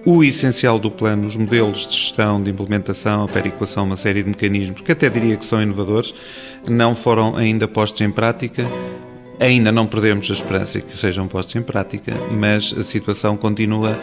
O 0.04 0.24
essencial 0.24 0.80
do 0.80 0.90
plano, 0.90 1.28
os 1.28 1.36
modelos 1.36 1.86
de 1.86 1.92
gestão, 1.92 2.42
de 2.42 2.50
implementação, 2.50 3.22
a 3.22 3.28
perequação, 3.28 3.84
uma 3.84 3.94
série 3.94 4.24
de 4.24 4.28
mecanismos 4.28 4.80
que 4.80 4.90
até 4.90 5.08
diria 5.08 5.36
que 5.36 5.46
são 5.46 5.62
inovadores, 5.62 6.12
não 6.68 6.96
foram 6.96 7.36
ainda 7.36 7.68
postos 7.68 8.00
em 8.00 8.10
prática 8.10 8.66
Ainda 9.42 9.72
não 9.72 9.88
perdemos 9.88 10.30
a 10.30 10.32
esperança 10.32 10.80
que 10.80 10.96
sejam 10.96 11.26
postos 11.26 11.56
em 11.56 11.62
prática, 11.62 12.14
mas 12.30 12.72
a 12.78 12.84
situação 12.84 13.36
continua 13.36 14.00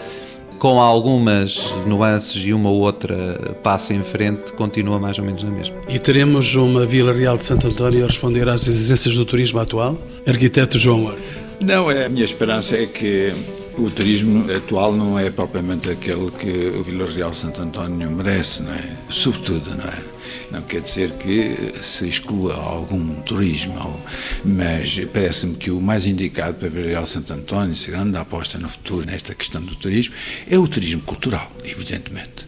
com 0.57 0.81
algumas 0.81 1.73
nuances 1.87 2.43
e 2.43 2.51
uma 2.51 2.69
ou 2.69 2.81
outra 2.81 3.55
passa 3.63 3.93
em 3.93 4.03
frente, 4.03 4.51
continua 4.51 4.99
mais 4.99 5.17
ou 5.17 5.23
menos 5.23 5.41
na 5.41 5.49
mesma. 5.49 5.77
E 5.87 5.97
teremos 5.97 6.53
uma 6.55 6.85
Vila 6.85 7.13
Real 7.13 7.37
de 7.37 7.45
Santo 7.45 7.67
António 7.67 8.03
a 8.03 8.07
responder 8.07 8.49
às 8.49 8.67
exigências 8.67 9.15
do 9.15 9.23
turismo 9.23 9.61
atual? 9.61 9.97
Arquiteto 10.27 10.77
João 10.77 11.05
Horta. 11.05 11.23
Não, 11.61 11.89
é, 11.89 12.07
a 12.07 12.09
minha 12.09 12.25
esperança 12.25 12.75
é 12.75 12.85
que 12.85 13.31
o 13.77 13.89
turismo 13.89 14.51
atual 14.51 14.91
não 14.91 15.17
é 15.17 15.29
propriamente 15.29 15.89
aquele 15.89 16.29
que 16.31 16.77
o 16.77 16.83
Vila 16.83 17.05
Real 17.09 17.31
de 17.31 17.37
Santo 17.37 17.61
António 17.61 18.11
merece, 18.11 18.63
não 18.63 18.73
é? 18.73 18.89
Sobretudo, 19.07 19.69
não 19.69 19.85
é? 19.85 20.18
Não 20.51 20.63
quer 20.63 20.81
dizer 20.81 21.11
que 21.11 21.79
se 21.79 22.09
exclua 22.09 22.55
algum 22.55 23.21
turismo, 23.21 24.01
mas 24.43 24.99
parece-me 25.13 25.55
que 25.55 25.69
o 25.69 25.79
mais 25.79 26.07
indicado 26.07 26.55
para 26.55 26.69
Villarreal 26.69 27.05
Santo 27.05 27.33
António, 27.33 27.75
se 27.75 27.91
grande 27.91 28.17
aposta 28.17 28.57
no 28.57 28.67
futuro 28.67 29.05
nesta 29.05 29.35
questão 29.35 29.61
do 29.61 29.75
turismo, 29.75 30.15
é 30.49 30.57
o 30.57 30.67
turismo 30.67 31.01
cultural, 31.01 31.51
evidentemente. 31.63 32.47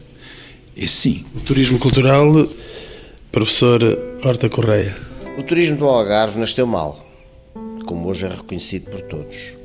E 0.76 0.88
sim. 0.88 1.26
O 1.36 1.42
turismo 1.42 1.78
cultural, 1.78 2.28
professor 3.32 3.82
Horta 4.24 4.50
Correia. 4.50 4.96
O 5.38 5.44
turismo 5.44 5.78
do 5.78 5.86
Algarve 5.86 6.40
nasceu 6.40 6.66
mal, 6.66 7.08
como 7.86 8.08
hoje 8.08 8.26
é 8.26 8.30
reconhecido 8.30 8.90
por 8.90 9.02
todos 9.02 9.61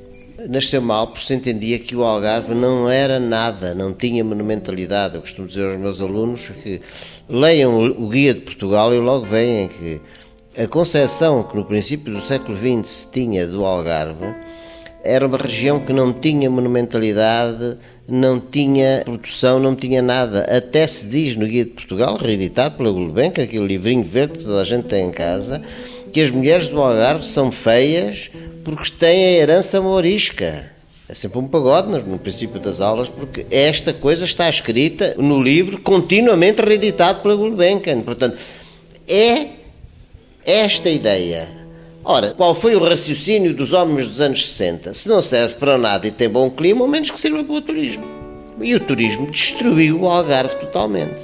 nasceu 0.49 0.83
mal 0.83 1.09
porque 1.09 1.25
se 1.25 1.35
entendia 1.35 1.79
que 1.79 1.97
o 1.97 2.05
Algarve 2.05 2.55
não 2.55 2.91
era 2.91 3.19
nada, 3.19 3.75
não 3.75 3.93
tinha 3.93 4.23
monumentalidade. 4.23 5.15
Eu 5.15 5.21
costumo 5.21 5.47
dizer 5.47 5.67
aos 5.67 5.79
meus 5.79 6.01
alunos 6.01 6.49
que 6.63 6.81
leiam 7.29 7.91
o 7.91 8.09
Guia 8.09 8.35
de 8.35 8.41
Portugal 8.41 8.95
e 8.95 8.99
logo 8.99 9.25
veem 9.25 9.69
que 9.69 10.01
a 10.59 10.67
concepção 10.67 11.43
que 11.43 11.57
no 11.57 11.65
princípio 11.65 12.13
do 12.13 12.21
século 12.21 12.57
XX 12.57 12.89
se 12.89 13.11
tinha 13.13 13.47
do 13.47 13.65
Algarve 13.65 14.35
era 15.03 15.27
uma 15.27 15.39
região 15.39 15.79
que 15.79 15.93
não 15.93 16.13
tinha 16.13 16.51
monumentalidade, 16.51 17.79
não 18.09 18.41
tinha 18.41 19.03
produção, 19.05 19.61
não 19.61 19.77
tinha 19.77 20.03
nada. 20.03 20.41
Até 20.43 20.85
se 20.87 21.09
diz 21.09 21.37
no 21.37 21.47
Guia 21.47 21.65
de 21.65 21.71
Portugal, 21.71 22.17
reeditado 22.17 22.77
pela 22.77 22.91
Gulbenkian, 22.91 23.45
aquele 23.45 23.67
livrinho 23.67 24.05
verde 24.05 24.39
que 24.39 24.45
toda 24.45 24.61
a 24.61 24.65
gente 24.65 24.87
tem 24.87 25.07
em 25.07 25.13
casa, 25.13 25.63
que 26.13 26.21
as 26.21 26.31
mulheres 26.31 26.69
do 26.69 26.81
Algarve 26.81 27.25
são 27.25 27.51
feias 27.51 28.31
porque 28.65 28.91
têm 28.91 29.25
a 29.25 29.33
herança 29.43 29.81
morisca. 29.81 30.73
É 31.09 31.15
sempre 31.15 31.39
um 31.39 31.47
pagode 31.47 31.89
no 31.89 32.19
princípio 32.19 32.59
das 32.59 32.81
aulas, 32.81 33.09
porque 33.09 33.47
esta 33.49 33.93
coisa 33.93 34.25
está 34.25 34.49
escrita 34.49 35.15
no 35.17 35.41
livro, 35.41 35.79
continuamente 35.81 36.61
reeditado 36.61 37.23
pela 37.23 37.37
Gulbenkian. 37.37 38.01
Portanto, 38.01 38.37
é 39.09 39.47
esta 40.45 40.91
ideia. 40.91 41.49
Ora, 42.03 42.33
qual 42.33 42.55
foi 42.55 42.75
o 42.75 42.83
raciocínio 42.83 43.55
dos 43.55 43.73
homens 43.73 44.07
dos 44.07 44.21
anos 44.21 44.47
60? 44.47 44.95
Se 44.95 45.09
não 45.09 45.23
serve 45.23 45.55
para 45.55 45.79
nada 45.79 46.07
e 46.07 46.11
tem 46.11 46.29
bom 46.29 46.51
clima, 46.51 46.83
ao 46.83 46.89
menos 46.89 47.11
que 47.11 47.21
sirva 47.21 47.45
para 47.45 47.55
o 47.55 47.61
turismo. 47.61 48.05
E 48.61 48.75
o 48.75 48.81
turismo 48.81 49.31
destruiu 49.31 50.01
o 50.01 50.09
Algarve 50.09 50.57
totalmente. 50.57 51.21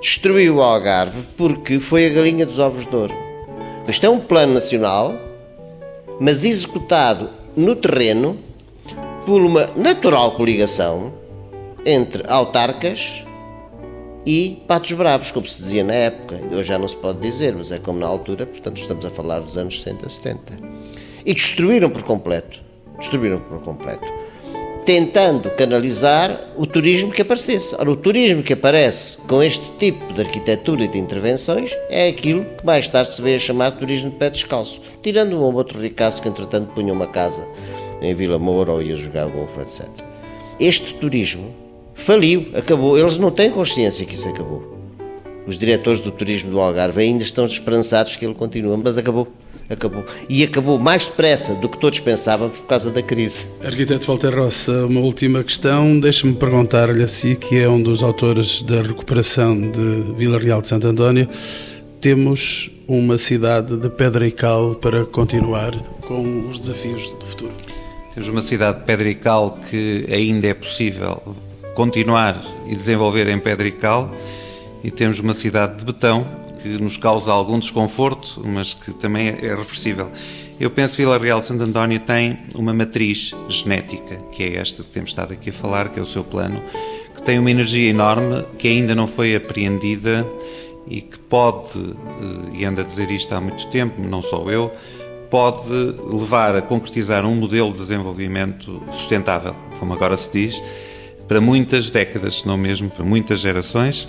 Destruiu 0.00 0.56
o 0.56 0.62
Algarve 0.62 1.22
porque 1.36 1.80
foi 1.80 2.06
a 2.06 2.10
galinha 2.10 2.46
dos 2.46 2.58
ovos 2.58 2.86
de 2.86 2.94
ouro. 2.94 3.25
Isto 3.88 4.06
é 4.06 4.10
um 4.10 4.20
plano 4.20 4.54
nacional 4.54 5.14
mas 6.18 6.44
executado 6.44 7.30
no 7.56 7.76
terreno 7.76 8.38
por 9.24 9.42
uma 9.42 9.66
natural 9.76 10.36
coligação 10.36 11.12
entre 11.84 12.22
autarcas 12.28 13.24
e 14.24 14.62
patos 14.66 14.92
bravos, 14.92 15.30
como 15.30 15.46
se 15.46 15.58
dizia 15.58 15.84
na 15.84 15.92
época. 15.94 16.40
Hoje 16.50 16.64
já 16.64 16.78
não 16.78 16.88
se 16.88 16.96
pode 16.96 17.20
dizer, 17.20 17.54
mas 17.54 17.70
é 17.70 17.78
como 17.78 17.98
na 17.98 18.06
altura, 18.06 18.46
portanto 18.46 18.80
estamos 18.80 19.04
a 19.04 19.10
falar 19.10 19.40
dos 19.40 19.56
anos 19.56 19.80
60, 19.82 20.08
70. 20.08 20.58
E 21.24 21.34
destruíram 21.34 21.90
por 21.90 22.02
completo. 22.02 22.60
Destruíram 22.98 23.40
por 23.40 23.60
completo 23.60 24.06
tentando 24.86 25.50
canalizar 25.50 26.40
o 26.56 26.64
turismo 26.64 27.10
que 27.10 27.20
aparecesse. 27.20 27.74
Ora, 27.76 27.90
o 27.90 27.96
turismo 27.96 28.40
que 28.40 28.52
aparece 28.52 29.18
com 29.28 29.42
este 29.42 29.68
tipo 29.78 30.14
de 30.14 30.20
arquitetura 30.20 30.84
e 30.84 30.88
de 30.88 30.96
intervenções 30.96 31.76
é 31.90 32.06
aquilo 32.06 32.44
que 32.56 32.64
mais 32.64 32.86
tarde 32.86 33.10
se 33.10 33.20
vê 33.20 33.34
a 33.34 33.38
chamar 33.38 33.70
de 33.70 33.78
turismo 33.78 34.10
de 34.10 34.16
pé 34.16 34.30
descalço, 34.30 34.80
tirando 35.02 35.36
um 35.36 35.42
ou 35.42 35.52
outro 35.52 35.80
ricaço 35.80 36.22
que 36.22 36.28
entretanto 36.28 36.72
punha 36.72 36.92
uma 36.92 37.08
casa 37.08 37.44
em 38.00 38.14
Vila 38.14 38.38
Moura 38.38 38.72
ou 38.72 38.80
ia 38.80 38.94
jogar 38.94 39.26
golfe, 39.26 39.60
etc. 39.60 39.88
Este 40.60 40.94
turismo 40.94 41.52
faliu, 41.92 42.46
acabou. 42.54 42.96
Eles 42.96 43.18
não 43.18 43.32
têm 43.32 43.50
consciência 43.50 44.06
que 44.06 44.14
isso 44.14 44.28
acabou. 44.28 44.76
Os 45.48 45.58
diretores 45.58 46.00
do 46.00 46.12
turismo 46.12 46.52
do 46.52 46.60
Algarve 46.60 47.02
ainda 47.02 47.24
estão 47.24 47.44
esperançados 47.44 48.14
que 48.14 48.24
ele 48.24 48.34
continue, 48.34 48.76
mas 48.76 48.96
acabou 48.96 49.26
acabou. 49.68 50.04
E 50.28 50.42
acabou 50.42 50.78
mais 50.78 51.06
depressa 51.06 51.54
do 51.54 51.68
que 51.68 51.78
todos 51.78 52.00
pensávamos 52.00 52.58
por 52.58 52.66
causa 52.66 52.90
da 52.90 53.02
crise. 53.02 53.48
Arquiteto 53.64 54.06
Walter 54.06 54.34
Roça, 54.34 54.86
uma 54.86 55.00
última 55.00 55.42
questão. 55.42 55.98
Deixe-me 55.98 56.34
perguntar-lhe 56.34 57.02
a 57.02 57.08
si, 57.08 57.36
que 57.36 57.58
é 57.58 57.68
um 57.68 57.82
dos 57.82 58.02
autores 58.02 58.62
da 58.62 58.82
recuperação 58.82 59.70
de 59.70 60.12
Vila 60.16 60.38
Real 60.38 60.60
de 60.60 60.68
Santo 60.68 60.88
António. 60.88 61.28
Temos 62.00 62.70
uma 62.86 63.18
cidade 63.18 63.76
de 63.76 63.90
pedra 63.90 64.26
e 64.26 64.30
cal 64.30 64.74
para 64.74 65.04
continuar 65.04 65.74
com 66.02 66.48
os 66.48 66.60
desafios 66.60 67.12
do 67.14 67.26
futuro. 67.26 67.52
Temos 68.14 68.28
uma 68.28 68.42
cidade 68.42 68.78
de 68.78 68.84
pedra 68.84 69.08
e 69.08 69.14
cal 69.14 69.58
que 69.68 70.06
ainda 70.10 70.46
é 70.46 70.54
possível 70.54 71.20
continuar 71.74 72.42
e 72.66 72.74
desenvolver 72.74 73.28
em 73.28 73.38
pedra 73.38 73.68
e 73.68 73.72
cal 73.72 74.10
e 74.82 74.90
temos 74.90 75.18
uma 75.18 75.34
cidade 75.34 75.78
de 75.78 75.84
betão 75.84 76.26
que 76.66 76.82
nos 76.82 76.96
causa 76.96 77.32
algum 77.32 77.58
desconforto, 77.58 78.42
mas 78.44 78.74
que 78.74 78.92
também 78.92 79.28
é 79.28 79.54
reversível. 79.54 80.10
Eu 80.58 80.70
penso 80.70 80.96
que 80.96 81.02
Vila 81.02 81.18
Real 81.18 81.40
de 81.40 81.46
Santo 81.46 81.62
António 81.62 82.00
tem 82.00 82.38
uma 82.54 82.72
matriz 82.72 83.32
genética, 83.48 84.16
que 84.32 84.42
é 84.42 84.56
esta 84.56 84.82
que 84.82 84.88
temos 84.88 85.10
estado 85.10 85.32
aqui 85.32 85.50
a 85.50 85.52
falar, 85.52 85.90
que 85.90 86.00
é 86.00 86.02
o 86.02 86.06
seu 86.06 86.24
plano, 86.24 86.60
que 87.14 87.22
tem 87.22 87.38
uma 87.38 87.50
energia 87.50 87.88
enorme, 87.88 88.44
que 88.58 88.66
ainda 88.66 88.94
não 88.94 89.06
foi 89.06 89.36
apreendida 89.36 90.26
e 90.88 91.00
que 91.02 91.18
pode, 91.18 91.78
eh, 91.78 92.58
e 92.58 92.64
ando 92.64 92.80
a 92.80 92.84
dizer 92.84 93.10
isto 93.10 93.32
há 93.34 93.40
muito 93.40 93.66
tempo, 93.68 94.00
não 94.00 94.22
só 94.22 94.48
eu, 94.50 94.72
pode 95.30 95.68
levar 96.10 96.56
a 96.56 96.62
concretizar 96.62 97.24
um 97.24 97.34
modelo 97.34 97.72
de 97.72 97.78
desenvolvimento 97.78 98.82
sustentável, 98.90 99.54
como 99.78 99.92
agora 99.92 100.16
se 100.16 100.30
diz, 100.32 100.62
para 101.28 101.40
muitas 101.40 101.90
décadas, 101.90 102.36
se 102.36 102.46
não 102.46 102.56
mesmo 102.56 102.88
para 102.88 103.04
muitas 103.04 103.40
gerações, 103.40 104.08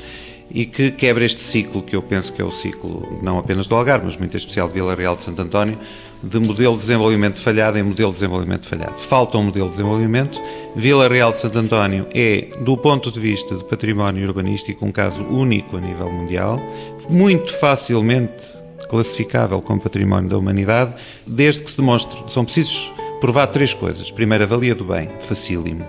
e 0.50 0.66
que 0.66 0.92
quebra 0.92 1.26
este 1.26 1.42
ciclo, 1.42 1.82
que 1.82 1.96
eu 1.96 2.02
penso 2.02 2.32
que 2.32 2.42
é 2.42 2.46
o 2.46 2.52
ciclo 2.52 3.20
não 3.22 3.38
apenas 3.38 3.68
do 3.68 3.76
Algarve, 3.76 4.06
mas 4.06 4.18
muito 4.18 4.36
especial 4.36 4.68
de 4.68 4.76
Vila 4.76 4.96
Real 4.96 5.16
de 5.16 5.24
Santo 5.24 5.42
António, 5.42 5.78
de 6.24 6.40
modelo 6.40 6.74
de 6.74 6.82
desenvolvimento 6.82 7.40
falhado 7.40 7.78
em 7.78 7.84
modelo 7.84 8.10
de 8.10 8.16
desenvolvimento 8.16 8.66
falhado. 8.66 8.98
Falta 8.98 9.38
um 9.38 9.44
modelo 9.44 9.68
de 9.68 9.74
desenvolvimento. 9.74 10.42
Vila 10.76 11.08
Real 11.08 11.32
de 11.32 11.40
Santo 11.40 11.58
António 11.60 12.08
é, 12.14 12.48
do 12.62 12.78
ponto 12.78 13.12
de 13.12 13.20
vista 13.20 13.56
de 13.56 13.64
património 13.64 14.28
urbanístico, 14.28 14.86
um 14.86 14.92
caso 14.92 15.24
único 15.26 15.78
a 15.78 15.82
nível 15.82 16.12
mundial, 16.12 16.60
muito 17.10 17.54
facilmente 17.54 18.58
classificável 18.90 19.62
como 19.62 19.82
património 19.82 20.30
da 20.30 20.38
humanidade, 20.38 20.96
desde 21.26 21.64
que 21.64 21.72
se 21.72 21.78
demonstre, 21.78 22.20
são 22.28 22.46
precisos 22.46 22.92
provar 23.20 23.48
três 23.48 23.74
coisas. 23.74 24.10
Primeiro, 24.12 24.44
a 24.44 24.48
valia 24.48 24.74
do 24.74 24.86
bem, 24.86 25.10
facílimo. 25.20 25.86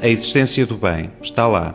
A 0.00 0.08
existência 0.08 0.66
do 0.66 0.76
bem, 0.76 1.10
está 1.22 1.48
lá. 1.48 1.74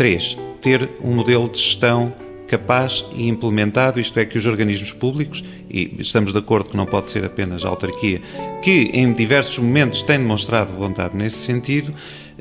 Três, 0.00 0.34
ter 0.62 0.88
um 1.04 1.12
modelo 1.12 1.46
de 1.46 1.58
gestão 1.58 2.10
capaz 2.48 3.04
e 3.14 3.28
implementado, 3.28 4.00
isto 4.00 4.18
é, 4.18 4.24
que 4.24 4.38
os 4.38 4.46
organismos 4.46 4.94
públicos, 4.94 5.44
e 5.68 5.94
estamos 5.98 6.32
de 6.32 6.38
acordo 6.38 6.70
que 6.70 6.76
não 6.78 6.86
pode 6.86 7.10
ser 7.10 7.22
apenas 7.22 7.66
a 7.66 7.68
autarquia, 7.68 8.18
que 8.62 8.90
em 8.94 9.12
diversos 9.12 9.58
momentos 9.58 10.00
tem 10.00 10.16
demonstrado 10.16 10.72
vontade 10.72 11.14
nesse 11.14 11.36
sentido, 11.36 11.92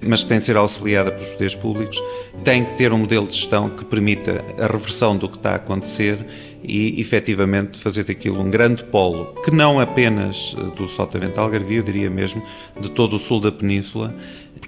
mas 0.02 0.24
que 0.24 0.30
tem 0.30 0.40
de 0.40 0.46
ser 0.46 0.56
auxiliada 0.56 1.12
pelos 1.12 1.34
poderes 1.34 1.56
públicos, 1.56 2.02
tem 2.46 2.64
que 2.64 2.78
ter 2.78 2.94
um 2.94 3.00
modelo 3.00 3.28
de 3.28 3.36
gestão 3.36 3.70
que 3.70 3.84
permita 3.84 4.42
a 4.58 4.68
reversão 4.68 5.18
do 5.18 5.28
que 5.28 5.36
está 5.36 5.52
a 5.52 5.56
acontecer 5.56 6.18
e 6.64 7.00
efetivamente 7.02 7.78
fazer 7.78 8.06
daquilo 8.06 8.40
um 8.42 8.50
grande 8.50 8.86
polo, 8.86 9.34
que 9.44 9.52
não 9.52 9.82
apenas 9.82 10.56
do 10.78 10.88
Sotavento 10.88 11.40
Algarvio, 11.42 11.80
eu 11.80 11.84
diria 11.84 12.10
mesmo 12.10 12.42
de 12.80 12.90
todo 12.90 13.18
o 13.18 13.20
sul 13.20 13.42
da 13.42 13.52
península, 13.52 14.16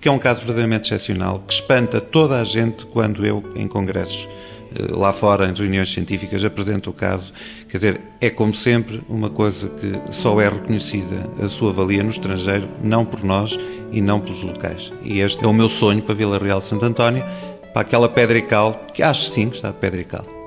porque 0.02 0.10
é 0.10 0.12
um 0.12 0.18
caso 0.18 0.40
verdadeiramente 0.40 0.88
excepcional, 0.88 1.44
que 1.46 1.54
espanta 1.54 2.02
toda 2.02 2.42
a 2.42 2.44
gente 2.44 2.88
quando 2.88 3.24
eu, 3.24 3.44
em 3.56 3.68
congressos 3.68 4.28
eh, 4.76 4.88
lá 4.90 5.14
fora, 5.14 5.48
em 5.48 5.54
reuniões 5.54 5.94
científicas, 5.94 6.44
apresento 6.44 6.90
o 6.90 6.94
caso. 6.94 7.32
Quer 7.70 7.78
dizer, 7.78 8.02
é 8.20 8.28
como 8.32 8.52
sempre 8.52 9.04
uma 9.08 9.30
coisa 9.30 9.70
que 9.70 10.12
só 10.12 10.42
é 10.42 10.50
reconhecida 10.50 11.30
a 11.40 11.48
sua 11.48 11.72
valia 11.72 12.02
no 12.02 12.10
estrangeiro, 12.10 12.68
não 12.84 13.06
por 13.06 13.24
nós 13.24 13.60
e 13.92 14.02
não 14.02 14.20
pelos 14.20 14.42
locais. 14.42 14.92
E 15.04 15.20
este 15.20 15.46
é 15.46 15.48
o 15.48 15.54
meu 15.54 15.70
sonho 15.70 16.02
para 16.02 16.16
Vila 16.16 16.40
Real 16.40 16.62
de 16.62 16.66
Santo 16.66 16.84
António, 16.84 17.24
para 17.72 17.84
aquela 17.84 18.10
pedra 18.10 18.40
e 18.40 18.42
cal, 18.42 18.74
que 18.96 19.04
acho 19.04 19.26
sim 19.26 19.50
que 19.52 19.58
está 19.58 19.70
de 19.70 19.78
pedra 19.78 20.02
e 20.02 20.06
cal. 20.06 20.41